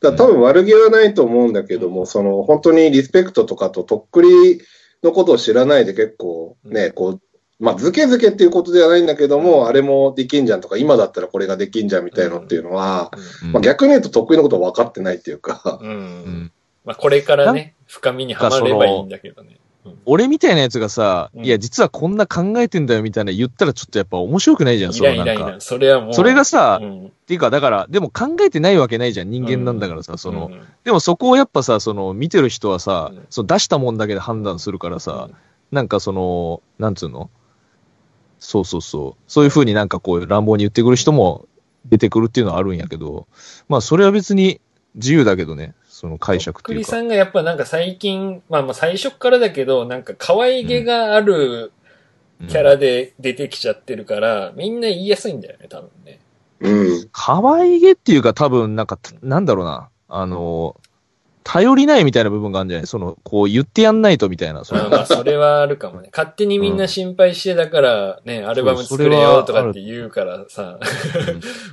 [0.00, 4.60] だ多分悪気はないと思うんだけども、その本当にリスペクトとかととっくり
[5.02, 7.20] のことを知らないで結構ね、うんこう、
[7.60, 13.10] まあ、ずけずけっていうことではないんだけども、あれもできんじゃんとか、今だったらこれができんじゃんみたいのっていうのは、
[13.42, 13.52] うん。
[13.52, 16.52] まあ、逆に言うと得意のこと分かってないっていうか、うん。
[16.84, 19.58] まあ、これからね、深みにはまればいいんだけどね。
[20.04, 21.44] 俺みたいなやつがさ、うん。
[21.44, 25.56] いや、実はこんな考えてんだよみたいな言ったらちょっとやっぱ面白くないじゃん、いそのなんか。
[25.58, 26.14] それはもう。
[26.14, 30.60] それがさ、っうん、ていうか、だから、でも考えてないわけないじゃん、人間なんだからさ、その、うん。
[30.84, 33.26] でもそこをやっぱさ、その、見てる人はさ、うん。
[33.30, 35.28] その出したもんだけで判断するからさ、
[35.72, 37.30] なんかその、なんつうの
[38.38, 39.22] そうそうそう。
[39.26, 41.46] そういう風になんかこう乱暴に言ってくる人も
[41.86, 43.26] 出てくるっていうのはあるんやけど、
[43.68, 44.60] まあそれは別に
[44.94, 46.84] 自由だけどね、その解釈っていうか。
[46.84, 51.72] 栗さんがやっぱなんか最近、まあまあ最初っからだけど、なんか可愛げがある
[52.46, 56.20] キャラで出てきちゃってるから、みんな言いやすいんだよね、多分ね。
[56.60, 57.08] うん。
[57.12, 60.76] 可愛げっていうか多分なんか、なんだろうな、あの、
[61.50, 62.86] 頼りないみたいな部分があるんじゃない？
[62.86, 64.66] その、こう言ってやんないとみたいな。
[64.66, 66.10] そのまあまあ、それはあるかもね。
[66.12, 70.78] 勝手にみんな心配してだから、ね、アルバム作れよとかって言うからさ。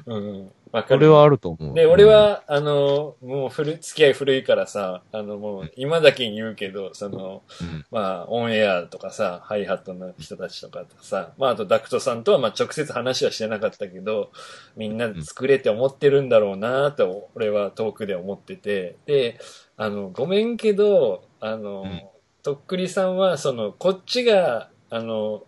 [0.05, 0.51] うん。
[0.71, 0.99] わかる。
[0.99, 1.75] これはあると思う。
[1.75, 14.31] で、俺は、あの、もう古、付き合い古いからさ、あの、もう、今だけ言うけど、その、うん、まあ、オンエアとかさ、ハイハットの人たちとかとさ、まあ、あとダクトさんとは、まあ、直接話はしてなかったけど、
[14.75, 19.39] みんな作れって思ってるんだろうなと、俺は遠くで思ってて、で、
[19.77, 22.01] あの、ごめんけど、あの、うん
[22.45, 25.41] とっくりさんは、その、こっちが、あの、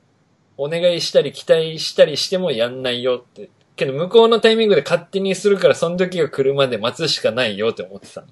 [0.57, 3.51] お願いしたり期待したりしてもやんないよって。
[3.75, 8.27] けど、向こうのタイミングで勝手にするから、その時が来るまで待つしかないよって思ってたの。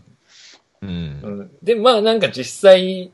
[0.82, 0.90] うん。
[0.90, 0.94] う
[1.44, 1.52] ん。
[1.62, 3.12] で、まあなんか実際、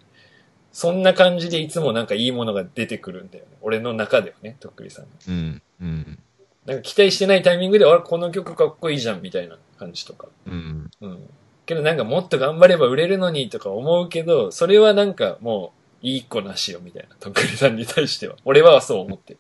[0.72, 3.52] そんな感じでいつもなんかいいものが出てくるんだよね。
[3.60, 5.06] 俺の中ではね、とっくりさん。
[5.28, 5.62] うん。
[5.82, 6.20] うん。
[6.66, 10.30] なんか期待してないタイミングで、あれ、この曲かっこいいじゃん、みたいな感じとか。
[10.48, 10.90] うん。
[11.02, 11.30] うん。
[11.72, 15.72] けどなんかもっと頑張れば売れるのにとか思うけど、それはなんかも
[16.04, 17.16] う、いい子なしよ、みたいな。
[17.16, 18.36] とっくりさんに対しては。
[18.44, 19.40] 俺はそう思ってる。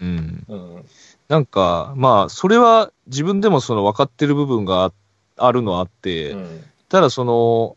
[0.00, 0.44] うん。
[0.48, 0.84] うん。
[1.28, 4.92] なんか、まあ、それは自分でもその分かってる部分があ
[5.36, 6.64] あるのはあって、うん。
[6.88, 7.76] ただその、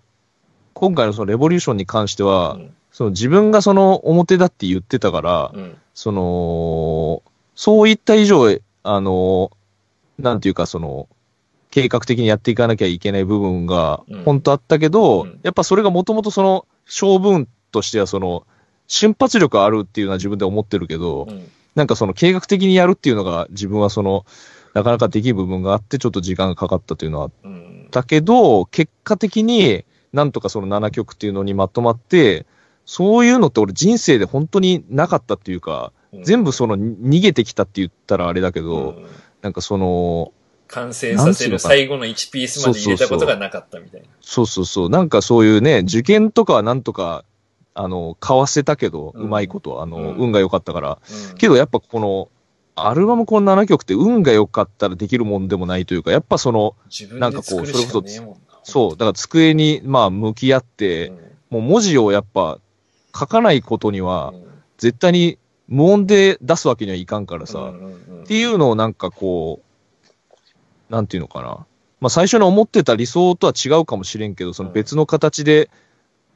[0.73, 5.77] 今回のそのレボリューションに関しては、うんその自分がその表だって言ってたから、うん。
[5.95, 7.23] その、
[7.55, 9.49] そういった以上、あの、
[10.19, 11.07] なんていうかその、
[11.73, 18.45] 計画的にやっていかなきゃいけない部分がうん本当あったけど、うんやっぱそれがもともとその、性分としてはその、
[18.87, 21.49] 瞬発力あるっていうのは自分で思ってるけど、うん。
[21.73, 24.23] なんかその計画的にやるっていうのが自分はその、
[24.75, 27.87] なかなかできる部分があってちょっと時間がかかったというのはあっうん。
[27.89, 29.83] たけど、結果的に
[30.13, 32.45] なんとかその7曲っていうのにまとまって、
[32.85, 39.07] そういうのって俺人生で本当になかったっていうか、全部そのに逃げてきたって言ったらあれだけど、うん
[39.41, 40.31] なんかその、
[40.73, 44.07] 完成させる最後の1ピースまで入れたことがなかったみたいな。
[44.21, 47.25] そうそうそう、なんかそういうね、受験とかはなんとか、
[47.75, 50.15] あの、買わせたけど、ううんまいこと、あの、うん。
[50.15, 50.99] 運が良かったから。
[51.31, 51.37] うん。
[51.37, 52.29] けどやっぱこの、
[52.75, 56.75] アルバムこの7曲って運が良かったらできるもんでもないというか、やっぱその、
[57.19, 58.37] なんかこう作るしかねえもんな。
[58.63, 61.17] そう、だから机に、まあ、向き合って、うん。
[61.51, 62.57] もう文字をやっぱ
[63.15, 64.43] 書かないことにはう、ん。
[64.79, 67.71] 絶対に無音で出すわけにはいかんからさ、
[68.23, 69.72] っていうのをなんかこう、
[70.93, 71.65] なんていうのかな。
[71.99, 75.69] まあ最初に思ってた理想とは違うかもしれんけど、その別の形で、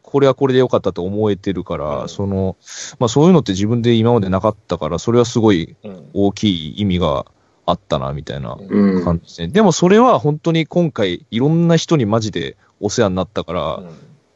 [0.01, 2.57] これはこれでよかったと思えてるから、うんその、
[2.99, 7.25] まあそういうのって自分で今までなかったから、それはすごいうん大きい意味が
[7.65, 9.03] あったな、みたいなうん。
[9.03, 9.49] 感じですね。
[9.49, 13.89] でもそれは本当に今回、いろんな人にマジでお世話になったから、うん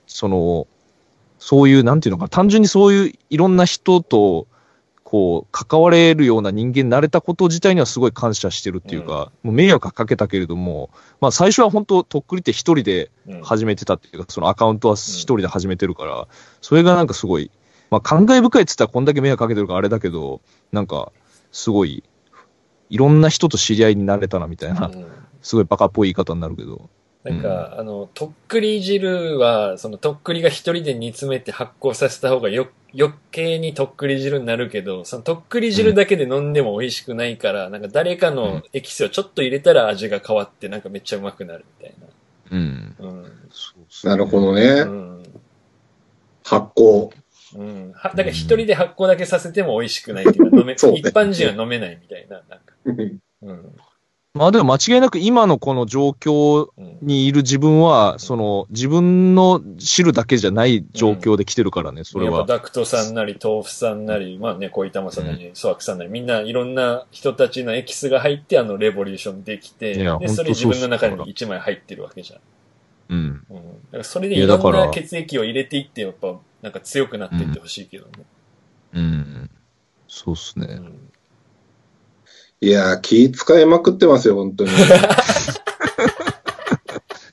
[0.06, 0.68] その、
[1.40, 4.46] そういう、なんていうのかな、単純にそういういろんな人と、
[5.12, 10.90] こう、関われるような人間になれたこと自体にはすごい感謝してるっていうか、もう迷惑はかけたけれども、
[11.20, 16.30] まあ最初は本当、とっくりって一人でうん始めてたっていうか、そのアカウントは一人で始めてるから、
[16.62, 17.52] それがなんかすごい、
[17.90, 20.40] まあ感慨深いって言ったらこんだけ迷惑かけてるからあれだけど、
[20.72, 21.12] なんか、
[21.52, 22.06] すごい、
[22.90, 25.06] いろんな人と知り合いになれたなみたいな、うん
[25.42, 26.90] すごいバカっぽい言い方になるけど。
[27.24, 41.96] なんか、あの、とっくり汁は、そのとっくりが一人で煮詰めて発酵させた方がよ、余計にとっくり汁になるけど、そのとっくり汁だけで飲んでも美味しくないから、なんか誰かのエキスをちょっと入れたら味が変わって、なんかめっちゃうまくなるみたい
[42.52, 42.96] うん。
[43.00, 43.06] な。
[43.08, 43.24] うん。
[43.52, 44.64] そうそうなるほどね。
[44.64, 45.24] うん。
[46.44, 47.12] 発酵。
[47.56, 47.92] うん。
[47.94, 52.74] は、だから一人で発酵だけさせても美味しくないっていうか、飲め、 そうね一般人は飲めないみたいな、なんか。
[53.44, 53.76] うん。
[54.34, 56.92] まあでも間違いなく今のこの状況うん。
[57.02, 62.38] にいる自分は、その自分の汁だけじゃない状況で来てるからね、それは。
[62.38, 72.40] やっぱダクトさんなり、豆腐さんなり、まあね、小玉さんなり、ソワクさんなり、みんないろんな人たちのエキスが入って、あの、レボリューションできて、で、それ自分の中に一枚入ってるわけじゃん。
[73.10, 73.20] うん。
[73.20, 73.38] うん。
[73.40, 73.62] だ
[73.92, 78.12] からそれでいろんな血液を入れていって、やっぱ、なんか強くなっていってほしいけどね。
[78.94, 79.50] うん。
[80.08, 80.68] そうっすね。
[80.70, 81.12] うん。
[82.64, 84.70] いやー、気使いまくってますよ、本当に。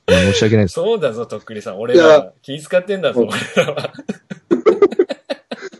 [0.08, 0.72] いや申し訳ないです。
[0.72, 1.80] そうだぞ、とっくりさん。
[1.80, 3.92] 俺いやら、気遣ってんだぞ、うん俺らは。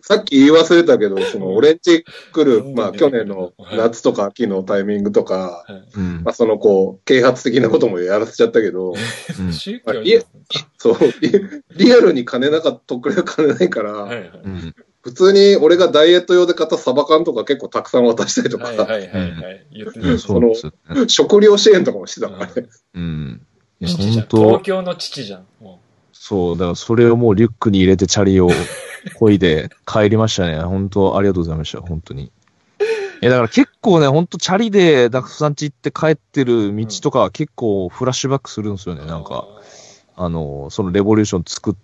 [0.02, 8.92] さっき言い忘れたけど、その、俺んち来る、うんまあ、去年の夏とか秋のタイミングとか、うんまあ、その、こう、啓発的なこともやらせちゃったけど、
[9.38, 10.24] うん宗教いえ
[10.76, 14.30] そう、リリアルに金なかった、とっくりは金ないから、はいはい。
[14.44, 14.74] うん。
[15.08, 19.18] 普通に俺がダイエット用で買ったサバ缶とか結構たくさん渡したりとか、はいはいは
[21.02, 21.08] い。
[21.08, 22.68] 食料支援とかもしてたからね。
[22.94, 23.46] うん。
[23.80, 23.96] いや。
[23.96, 25.46] 本当東京の父じゃん。
[25.60, 25.80] も
[26.12, 28.50] そう、だからそれをもうリュックに入れてチャリを
[29.18, 30.58] 漕いで 帰りましたね。
[30.60, 31.80] 本当ありがとうございました。
[31.80, 32.24] 本当に。
[32.24, 32.30] い
[33.22, 39.02] や、だから結構ね、本当チャリでダクさん家行って帰ってる道とかは結構フラッシュバックするんですよね。
[39.04, 39.46] うなんか、。
[40.16, 41.74] あの、そのレボリューション作っ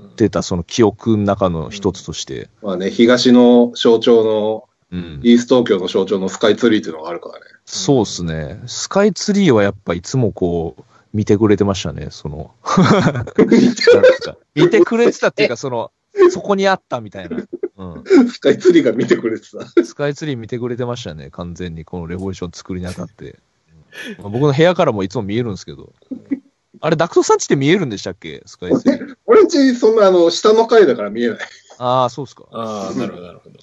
[0.00, 2.48] てたその記憶の中の一つとして。
[2.62, 5.20] まあね、東の象徴の、うん。
[5.22, 7.44] イースト東京の象徴のスカイツリーっていうのがあるからね。
[7.64, 8.60] そうですね。
[8.66, 10.82] スカイツリーはやっぱいつもこう、
[11.12, 12.52] 見てくれてましたね、その。
[14.54, 15.92] 見てくれてたっていうか、その、
[16.30, 17.36] そこにあったみたいな。
[17.78, 18.28] うん。
[18.28, 19.84] スカイツリーが見てくれてた。
[19.84, 23.38] スカイツリー見てくれてましたね、完全に、このレボリューション作りにあたって。
[24.18, 25.92] まあ僕の部屋からもいつも見えるんですけど。
[26.80, 28.42] あれ、ダクトさんちって見えるんでしたっけ？
[28.46, 29.16] スカイツリー。
[29.26, 31.38] 俺んちそんなあの、下の階だから見えない。
[31.78, 32.44] ああ、そうっすか。
[32.50, 33.58] ああ、なるほど、なるほど。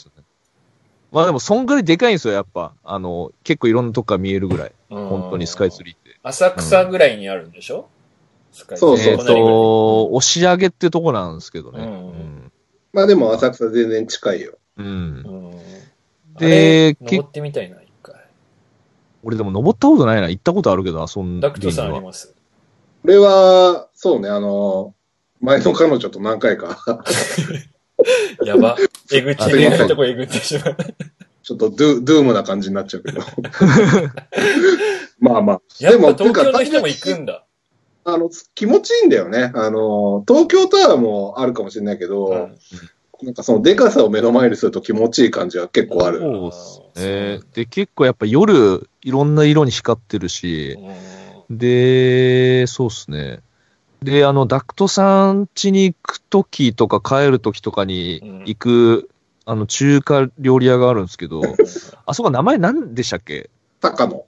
[1.11, 2.73] まあでも、そんぐらいでかいんですよ、やっぱ。
[2.83, 4.71] あの、結構いろんなとこから見えるぐらい。
[4.89, 6.17] 本本当にスカイツリーって。
[6.23, 7.89] 浅草ぐらいにあるんでしょ、
[8.51, 11.83] スカイツリーそうそうえっ、と、押し上げってとこなんですけどね。
[11.83, 12.51] うん
[12.93, 14.57] まあでも浅草全然近いよ。
[14.77, 14.85] うん。
[14.85, 15.59] うんうん。
[16.37, 18.15] でで、登ってみたいな、一回。
[19.23, 20.29] 俺でも登ったことないな。
[20.29, 22.33] 行ったことあるけど、遊んでダクトさんあります？
[23.07, 24.93] これは、そうね、あの、
[25.39, 26.77] 前の彼女と何回か、
[28.43, 28.75] やば。
[29.13, 30.77] えぐちのやるとこえぐってしまう。
[31.41, 33.21] ちょっとドゥ、ドゥームな感じになっちゃうけど。
[35.19, 35.61] まあまあ。
[35.79, 37.45] でも京の人も行くんだ。
[38.03, 39.53] あの、気持ちいいんだよね。
[39.55, 42.57] あの、東京タワーもあるかもしれないけど、うん
[43.23, 46.19] なんかそのデカさを目の前にすると気持ちいい感じは結構ある。
[46.19, 46.51] そうっ
[46.93, 47.39] すね。
[47.55, 51.16] で、結構やっぱ夜、いろんな色に光ってるし、うん
[51.49, 53.39] で、そうっすね。
[54.03, 59.09] で、あの、ダクトさん家に行くときとか帰るときとかに行く、
[59.45, 61.41] あの、中華料理屋があるんですけど、
[62.05, 63.49] あそこ名前何でしたっけ？
[63.79, 64.25] 高野。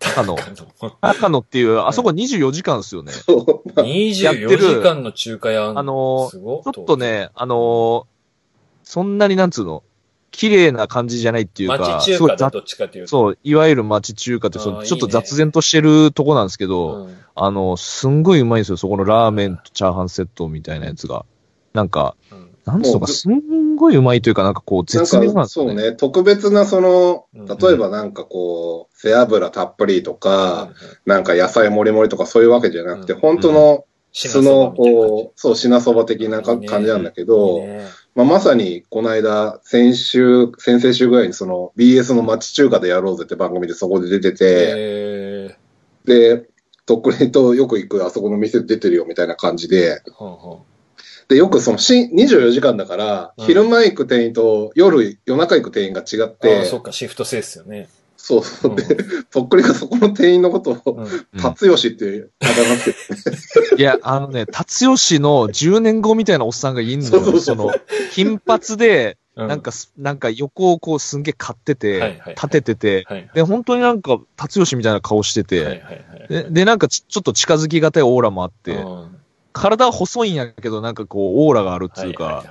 [0.00, 0.36] 高野。
[1.00, 3.12] 高野っていう、あそこ24時間ですよね。
[3.12, 3.68] そう。
[3.74, 8.06] まあ24時間の中華屋あのちょっと、ね、あの
[8.82, 9.82] そんなになんつうの、
[10.32, 13.08] 綺麗な感じじゃないっていうか、町中すごい雑華だどっちかというと。
[13.08, 17.16] そう、いわゆる町中華って、そのちょっと雑然としてるとこなんですけど、うん。
[17.34, 18.76] あの、すんごいうまいんですよ。
[18.78, 21.24] そこのラーメンとチャーハンセットみたいなやつが。
[21.74, 22.48] なんか、うん。
[22.64, 25.70] なんつうのか、すんごいうまいというか、なんかこう、絶妙なんか、ですよね。
[25.70, 27.46] そうね、特別なその、うん。
[27.46, 30.72] 例えばなんかこう、背脂たっぷりとか、うん。
[31.04, 33.20] なんか野菜もりもりとかそういうわけじゃなくて、うん。
[33.20, 35.16] 本当の品素の、そばみたいな感じ。
[35.18, 45.56] こう、そう、品そば的な感じなんだけど、いいねまあ、まさにこの間、先週、先々週ぐらいにその BS の町中華でやろうぜって番組でそこで出てて、え
[46.04, 46.48] で、
[46.84, 50.62] とっくりとよく行くあそこの店出てるよみたいな感じで、ーほんほん
[51.28, 53.46] で、よくそのし24時間だから、うん。
[53.46, 57.88] 昼間行く店員と夜、夜中行く店員が違っああ、そてっ、か、シフト制っすよね。
[58.24, 58.76] そうそう。
[58.76, 58.84] で、
[59.32, 61.40] とっくりがそこの店員のことを、うん。
[61.40, 67.40] 達吉ってあだ名っていや、あのね、達吉の10年後みたいなおっさんがいんのよ。
[67.40, 67.74] その、
[68.12, 75.82] 金髪で、うなんかす、なんか横をこうすんげえ買ってて、立ててて、はいで、本当になんか、達吉みたいな顔してて。
[76.28, 79.16] でで、なんかちちょっと近づきがたいオーラもあって、うん。
[79.52, 82.44] 体は細いんやけど、なんかこう、オーラがあるっていうか、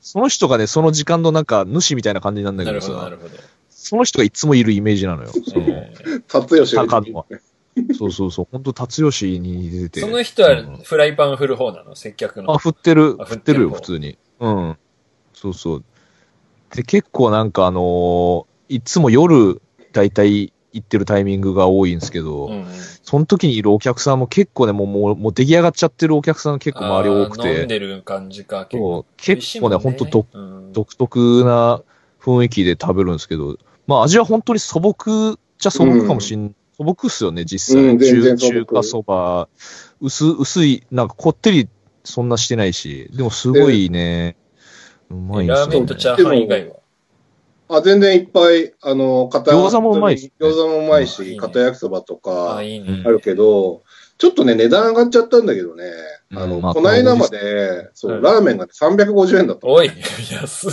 [0.00, 3.34] その人がね、その時間のなんか、主みたいな感じなんだけどなるほど、なさる、ほど。
[3.82, 5.30] その人がいつもいるイメージなのよ。
[5.48, 7.24] そのえー達吉が高野は。
[7.96, 10.00] そうそうそう、本当達吉に似てて。
[10.00, 11.94] その人はうんフライパン振る方なの？
[11.96, 12.52] 接客の。
[12.52, 14.18] あ、振ってるあ、振ってるよ、振ってる方普通に。
[14.40, 14.76] うん。
[15.32, 15.84] そうそう。
[16.74, 19.60] で、結構なんかあのーいつも夜、
[19.92, 22.66] だいたい行ってるタイミングが多いんですけど、うんうん
[23.02, 29.04] その時にいるお客さんも結構ね、もう、もう、もう出来上がっちゃってるお客さんが結構周り多くあー飲んて、でる感じか、結そ構う。
[29.16, 31.82] 結構ね、ほんと独うん独特な
[32.22, 33.56] 雰囲気で食べるんですけど、
[33.90, 37.84] まあ味は本当に素朴じゃ素朴かもしん、素朴っすよね、実際。
[37.84, 39.48] うん中中華そば、
[40.00, 41.68] 薄、薄い、なんかこってり
[42.04, 44.36] そんなしてないし、でもすごいね、
[45.10, 45.72] うまいんですよ、ね。
[45.72, 46.76] ラーメンとチャーハン以外は？
[47.78, 53.08] あ、全然いっぱい、あの、片餃子もうまいし餃子もうまいうんいいし、ね片焼きそばとあかあ、いいねあ。
[53.08, 53.82] るけど、
[54.20, 55.84] ちょっとね、値段上がっちゃったんだけどね、
[56.34, 59.72] あの、うんまあこの間まで、そう、うんラーメンがね350円だったの。
[59.72, 60.70] おい、安い。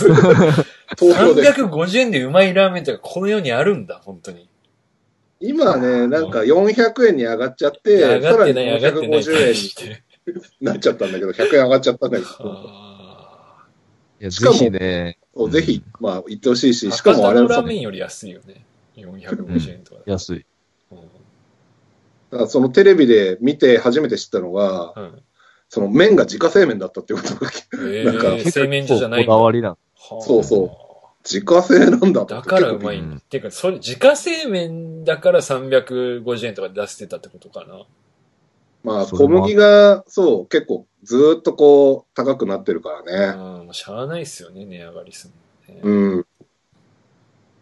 [0.98, 1.50] 東京で。
[1.50, 4.50] 350円でうまいラーメンとかこの世にあるんだ、本当に。
[5.40, 9.20] 今ね、なんか400円に上がっちゃって、上がってない、さらに上がってない。
[9.20, 10.02] 450円して。
[10.60, 13.66] になっちゃったんだけど、100円上がっちゃったんだけど、 あ
[14.20, 18.66] いや、しかもね、そうぜひ、まあ、行ってほしいし、ーしかもあれ博多のラそーメンより安いよね。
[18.96, 20.02] 450円とか。
[20.04, 20.46] 安い。
[22.30, 25.22] うんだそのテレビで見て初めて知ったのが、うん
[25.70, 27.50] その麺が自家製麺だったっていうことが、
[27.90, 29.26] えなんかー、製麺所じゃない。
[29.26, 29.78] こだわりなの。
[29.94, 30.88] はあそうそ
[31.24, 33.14] 自家製なんだだからうまいんだ。
[33.16, 37.84] うんていうか、それ、自家製麺だから350円とかで出してたってことかな。
[38.82, 43.36] まあ、小麦が、そう、結構ずーっとこう、高くなってるからね。
[43.36, 45.30] うん、もうしゃあないっすよね、値上がりす
[45.68, 45.80] るのね。
[45.82, 46.26] うん。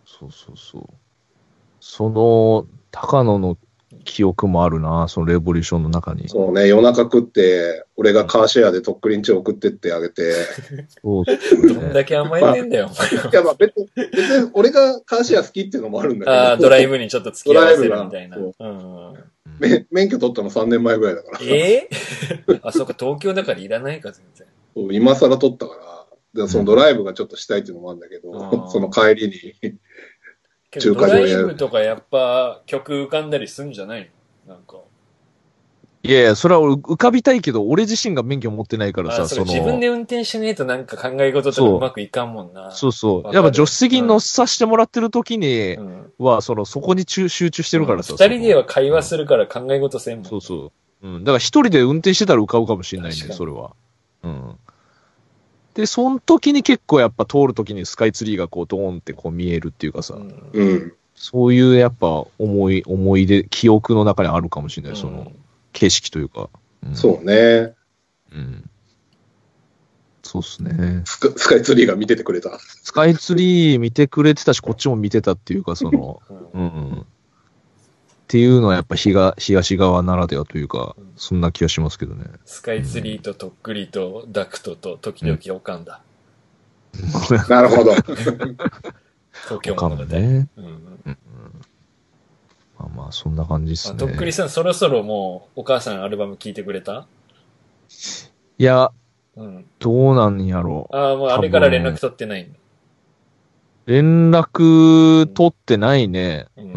[0.04, 0.88] そうそうそう。
[1.80, 3.58] その、高野の
[4.06, 6.28] 記憶もあるな、そのレボリューションの中に。
[6.28, 10.32] そうね、夜中食って、俺がカーシェアでとっくりんち送ってってあげて。
[11.02, 11.92] そうですどん。
[11.92, 16.32] だけ甘えてんだよ、お前 いや、まあ別に、別に俺がカーシェア好きっていうのもあるんだけど。
[16.32, 18.38] ああ、ドライブにちょっと付き合わせるみたいな。
[18.38, 19.14] ドうん。
[19.58, 21.38] め免許取ったの3年前ぐらいだから。
[21.42, 22.60] えー？
[22.64, 24.46] あ、そうか、東京だからいらないか、全然。
[24.74, 26.42] そう今更取ったから。
[26.44, 29.28] で、そのドライブがちょっとしたいっていうのもあるんだけど、うんその帰り
[29.62, 29.78] に。
[30.70, 34.10] 中華料理屋イブとかやっぱ曲浮かんだりすんじゃない
[34.46, 34.54] の？
[34.54, 34.76] なんか。
[36.02, 39.44] いやいや、それは俺浮かびたいけど、俺自身が免許持ってないからさ、あ、その。
[39.44, 42.70] 自分で運転しねえとなんか考え事とかうまくいかんもんな。
[42.70, 43.34] そうそう。
[43.34, 46.12] やっぱ助手席に乗させてもらってる時にうん。
[46.18, 48.12] は、その、そこに集集中してるからさ。
[48.12, 49.02] 二人では会話る。
[49.02, 50.24] するから考え事せんもん。
[50.26, 51.08] そうそう。
[51.08, 51.24] うん。
[51.24, 53.74] だから一人で運転してたら浮かぶかもしれないんで、確かにそれは。
[54.22, 54.56] うん。
[55.76, 60.50] で、その時に結構やっぱ通る時にスカイツリーがこうドーンってこう見えるっていうかさ、うん。
[60.54, 60.92] うん。
[61.14, 65.36] そういうやっぱ思い、思い出、記憶の中にあるかもしれない、そのうん
[65.74, 66.48] 景色というか。
[66.82, 67.74] うんそうね。
[68.32, 68.70] うん。
[70.22, 71.02] そうっすね。
[71.04, 72.58] スカスカイツリーが見ててくれた。
[72.58, 76.22] スカイツリー見てくれてたし、こっちも見てたっていうか、その、
[76.54, 77.06] うんうん。
[78.26, 82.24] っていうのはやっぱ東東側ならではというかうん、そんな気がしますけどね。
[82.44, 86.00] スカイツリーととっくりとダクトと時々おかんだ。
[87.48, 87.94] なるほど。
[87.94, 90.02] 東京か物語。
[90.02, 90.48] もね。
[90.56, 91.16] うん
[92.78, 93.98] まあまあ、そんな感じですあね。
[93.98, 97.06] とっくりさん、そろそろもうお母さんアルバム聞いてくれた？
[98.58, 98.90] いや、
[99.36, 99.66] うん。
[99.78, 100.96] どうなんやろう。
[100.96, 102.58] ああ、もうあれから連絡取ってないんだ。
[103.86, 106.48] 連絡取ってないね。
[106.56, 106.74] ううんん。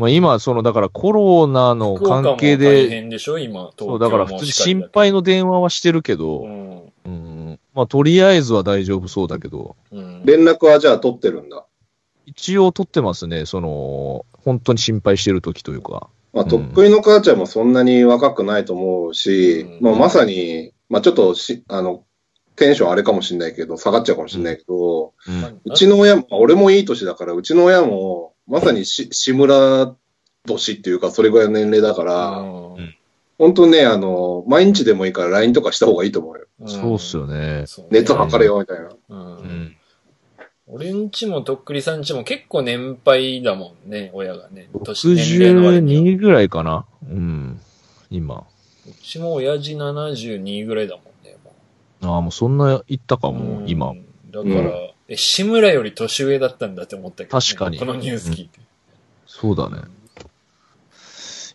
[0.00, 3.38] まあ今、その、だからコロナの関係大で、変でしょ？
[3.38, 6.92] 今、東京もそう、だから普通に心配の電話はしてるけうど、ん。
[7.04, 7.60] うん。
[7.74, 10.22] まあとりあえずは大丈夫そうだけど、うん。
[10.24, 11.66] 連絡はじゃあ取ってるんだ？
[12.24, 13.44] 一応取ってますね。
[13.44, 16.08] その、本当に心配してる時というか。
[16.32, 22.04] まあ、うんとっくりの母ちゃんもそんなに若くないと思うし、うんまあ、まさに、まあ、ちょっとし、あの、
[22.56, 25.60] テンションあれかもしれないけど、下がっちゃうかもしれないけど、うん。
[25.64, 29.94] うちの親も、俺もいい年だから、うちの親も、まさにし、志村
[30.46, 32.94] 年っていうか、それぐらいの年齢だから、うん
[33.38, 36.46] 本当ね、あの、毎日でもいいから LINE とかした方がいいと思うよ。
[36.66, 37.64] そうっすよね。
[37.90, 38.88] 熱測れよ、みたいな。
[38.88, 38.96] う。
[39.08, 39.76] うんん。
[40.66, 44.68] 俺んちもとっくりさんちも結構年配だもんね、親がね。
[44.84, 46.02] 年年齢の割には。
[46.02, 46.84] 62ぐらいかな。
[47.02, 47.60] うん。
[48.10, 48.46] 今。
[48.86, 51.52] うちも親父72ぐらいだもんね、も
[52.14, 53.32] ああ、もうそんな言ったかう。
[53.32, 53.94] も、うん今。。
[54.30, 58.60] だから、え、志村より年上だったんだって思ったけどね、確かにこのニュース聞いて。
[59.26, 59.82] そうだね。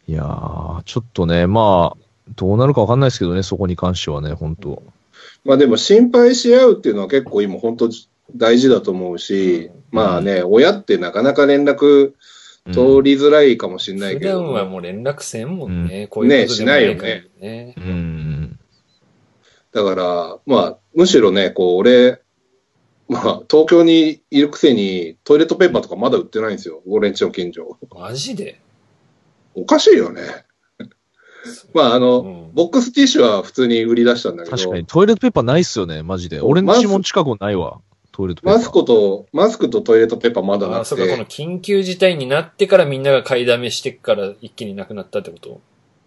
[0.08, 4.84] いやー、ちょっとね、まあ、どうなるかわかんないですけどね、そこに関してはね、本当
[5.46, 7.90] まあでも心配し合うっていうのは結構今本当
[8.36, 12.14] 大事だと思うし、まあね、親ってなかなか連絡
[12.72, 16.08] 通りづらいかもしれない普けど、段はもう連絡せんもんね。
[16.08, 17.76] こういうことでもない限りね。
[17.78, 18.60] うん。
[19.72, 22.22] だから、まあ、むしろね、こう、俺、
[23.08, 26.82] まあ、東京にいるくせに、トイレットペーパーとかまだ売ってないんですよ。
[26.88, 27.78] 俺んちの近所。
[27.94, 28.60] マジで？
[29.54, 30.22] おかしいよね。
[31.74, 36.40] まあ、あの、うんボックスティッシュは普通に売り出したんだけど、確かに、トイレットペーパーないっすよね、マジで。
[36.40, 37.82] 俺んちも近くないわ、
[38.14, 38.58] トイレットペーパー。
[38.60, 45.60] マスクと、マスクとトイレットペーパーまだなあ、くそうか、このて、緊急事態になってからみんなが買いだめしてから一気になくなったってこと？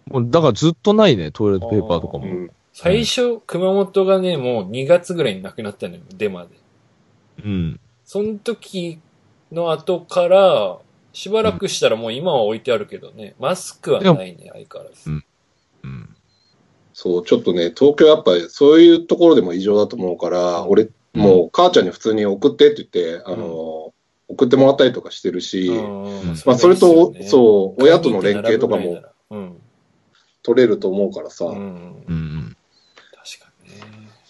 [0.07, 2.25] もうだからずっとないね、トイレットペーパーとかも。
[2.25, 6.51] うん、最初、熊本がね、もう2月ぐらいになくなったのよ、デマで。
[7.45, 7.81] うん。
[8.05, 9.01] その時
[9.53, 10.79] の後から、
[11.13, 15.11] しばらくしたらもう今は置いてあるけどね、マスクはないね、相変わらず。
[15.11, 15.25] うん。
[15.85, 16.17] うん。
[16.93, 23.93] そう、ちょっとね、東京やっぱりそういうところでも異常だと思うから、俺、もう母ちゃんに普通に送ってって言って、あの、
[24.29, 26.35] 送ってもらったりとかしてるし、うん。
[26.45, 29.61] まあそれと、うそう、親との連携とかもうん。
[30.43, 32.38] 取れると思うからさ、うん。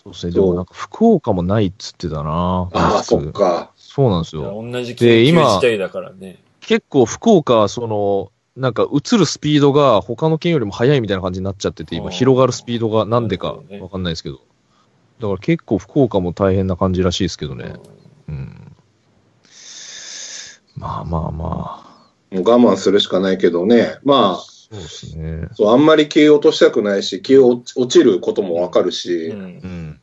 [0.09, 0.33] そうですね。
[0.33, 2.69] でもなんか福岡もないっつってたな。
[2.73, 3.73] ああ、そっか。
[3.77, 4.43] そうなんですよ。
[4.43, 6.43] 同じ緊急事態だからね。
[6.61, 14.41] 結構福岡、その、なんか映るスピードが他の県よりも速いみたいな感じになっちゃってて、今広がるスピードがなんでかわかんないですけど。
[15.21, 17.75] だから結構福岡も大変な感じらしいですけどね。
[18.29, 18.77] うん。
[20.77, 22.35] まあまあまあ。
[22.35, 25.49] もう我慢するしかないけどね、まあ、そうですね。
[25.55, 29.41] そう、あんまり気を落としたくないし、気を落ちることもわかるし、うん。
[29.41, 30.01] うん。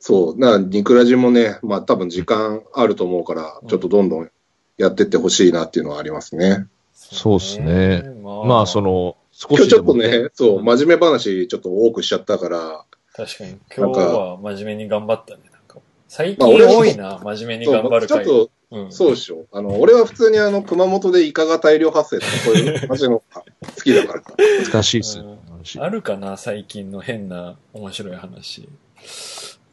[0.00, 4.30] そう、な、ニクラジもね、まあ多分時間あると思うから、ちょっとどんどん
[4.78, 6.66] やってってほしいなっていうのはありますね。
[6.92, 8.04] そうっすね。
[8.22, 15.42] ままあそ、の、少今日ちょっとね、そう、真面目話ちょっと多くしちゃったから、確かに、今日は真面目に頑張ったね。
[15.52, 18.24] なんか最近多いな、真面目に頑張る回。
[18.24, 19.46] ちょっと、うんそうでしょ。
[19.52, 24.22] あの、俺は普通にあの、熊本でイカが大量発生とか、そういう話の 好きだから。
[24.70, 25.38] 難しいっすよ。
[25.78, 28.68] あるかな、最近の変な面白い話。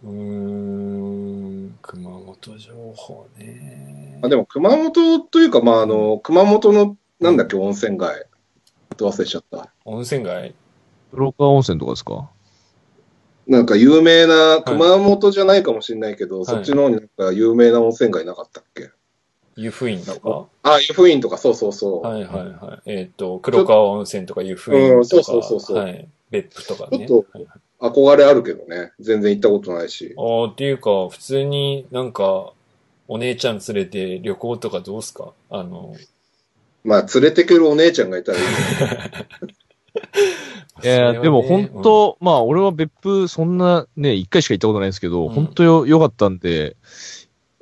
[0.04, 4.20] うーん、熊本情報ね。
[4.22, 8.26] あでも、熊本というか、まあ、あの、熊本の、なんだっけ、温泉街。
[8.98, 9.72] ど忘れしちゃった。
[9.86, 10.54] 温泉街？
[11.12, 12.30] 黒川温泉とかですか？
[13.48, 18.89] なんか有名な、熊本じゃないかもしれないけど、そっちの方になんか有名な温泉街なかったっけ？
[19.56, 20.48] 湯布院とか？
[20.64, 22.02] あ、湯布院とか、そうそうそう。
[22.02, 22.91] はいはいはい。
[22.91, 26.08] えっ、と、黒川温泉とか湯布院うんとか、そうそうそうそうはい。
[26.32, 27.06] 別府とかね。
[27.08, 28.94] ちょっとはいはい憧れあるけどね。
[29.02, 30.16] 全然行ったことないし。
[30.18, 32.54] あーっていうか、普通になんか、
[33.10, 35.34] お姉ちゃん連れて旅行とかどうすか？
[35.50, 35.94] あの、
[36.86, 38.46] まあ、連れてくるお姉ちゃんがいたらいい。
[40.84, 46.76] いや、でも本当、まあ俺は別府そんなね、一回しか行ったことないんですけど、うん本当よ、良かったんで、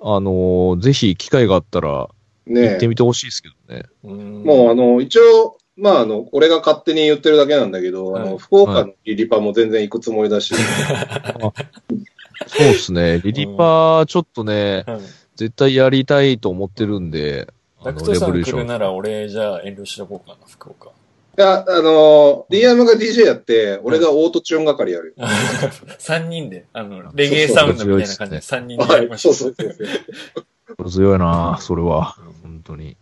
[0.02, 2.10] あのーぜひ機会があったら
[2.48, 3.84] 行ねってみてほしいですけどね。
[4.04, 10.54] うんもう、あの、一応、まあ、あの、俺が勝手に言ってるだけなんだけど、あはいの、福岡のリリパも全然行くつもりだし、
[12.48, 13.22] そうですね。
[13.24, 15.00] リリパーちょっとね、はい
[15.42, 17.48] 絶対やりたいと思ってるんで、
[17.80, 18.68] あのダクトさん来るレボリューション。
[18.68, 20.90] なら俺じゃあ遠慮しとこうかな、福岡。
[21.38, 25.26] いや、あの、リアムが DJ やって、俺がオートチューン係やるよ。
[25.98, 29.56] 3人で、あの、レゲエサウンドみたいな感じで3人でやはい、りましょそうう。
[29.58, 30.92] そうそうそう。
[30.92, 32.18] 強いなそれは。
[32.44, 32.98] 本当に。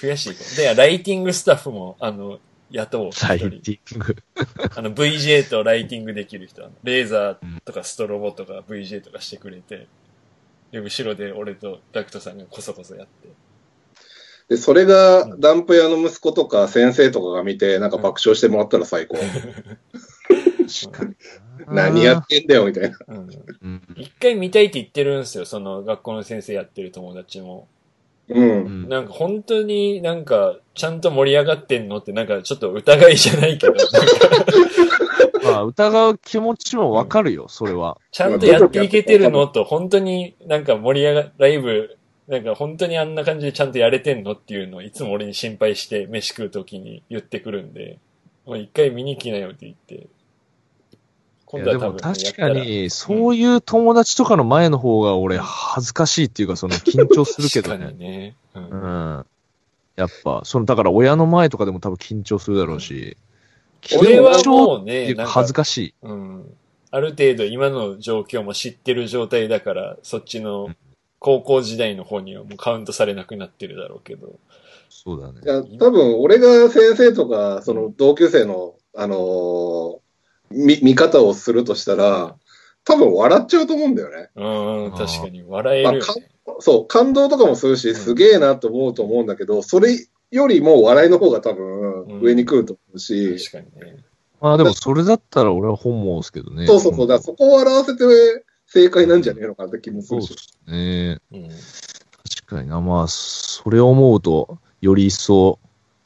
[0.00, 0.56] 増やしていこう。
[0.56, 2.38] で、ライティングスタッフも、あの、
[2.70, 3.10] 雇おう。
[3.26, 4.16] ライティング。
[4.76, 6.62] あの、VJ とライティングできる人。
[6.84, 9.86] レーザーとかストロボとか VJ とかしてくれて、
[10.70, 13.28] で、後ろで俺とダクトさんがこそこそやって。
[14.50, 19.16] で、それが、ダンプ屋の息子とか先生とかが見て、なんか爆笑してもらったら最高。
[21.68, 22.98] 何やってんだよ、みたいな。
[23.06, 23.16] うん。
[23.18, 23.20] う
[23.68, 27.68] ん一回見たいって言ってるんですよ、その学校の先生やってる友達も。
[28.28, 28.34] う。
[28.34, 33.74] うんんなんか本当になんか、ちゃんと盛り上がってんのってなんかちょっと疑いじゃないけど、
[35.44, 37.98] まあ、疑う気持ちもわかるよ、それは。
[38.10, 41.98] ちゃんとやっていけてるのと、本当になんか盛り上が、ライブ、
[42.30, 47.98] なんか本当にあんな感じでちゃんとやれてんのっていうのをいつも俺に心配して飯食う時に言ってくるんで、
[48.46, 50.06] もう一回見に来なよって言って。
[51.44, 52.36] 今度は多分や確。
[52.36, 57.92] かに、そういう友達とかの前の方が俺恥ずかしいっていうか、その緊張するけど確かね。
[57.94, 58.36] にね。
[58.54, 58.76] うんう
[59.20, 59.26] ん。
[59.96, 63.16] やっぱ、その、だから親の前とかでも多分緊張するだろうし。
[63.98, 65.94] 俺は緊張もうね恥ずかしい。
[66.02, 66.54] うん。
[66.92, 70.68] ある程度今の状況も知ってる状態だから、そっちの
[71.20, 74.40] 高校時代の方にはもうカウントされなくなってるだろうけど、
[74.88, 75.46] そうだねい。
[75.46, 79.98] や、多分俺が先生とか、その同級生の、あのー
[80.50, 82.36] 見、見方をするとしたら、
[82.84, 84.30] 多分笑っちゃうと思うんだよね。
[84.34, 85.44] うん、うん確かに。
[85.46, 86.30] 笑えるよね。
[86.58, 89.96] そう、感動とかもするし、すげえなと思うと思うんだけど、それ
[90.30, 93.96] よりも笑いの方が多分上に来ると思うし、確かにね。
[94.40, 96.66] まあでもそれだったら俺は本望ですけどね。
[96.66, 98.04] そうそうそう、だからそこを笑わせて
[98.72, 100.28] 正解なんじゃねえのかなって気もするし。
[100.28, 101.20] そうですね。
[101.32, 101.48] うん。
[101.48, 102.80] 確かにな。
[102.80, 105.58] まあ、それを思うと、より一層、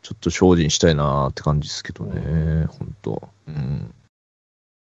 [0.03, 2.67] ちょっと精進したいなって感じですけどね。
[2.67, 3.94] 本当うん。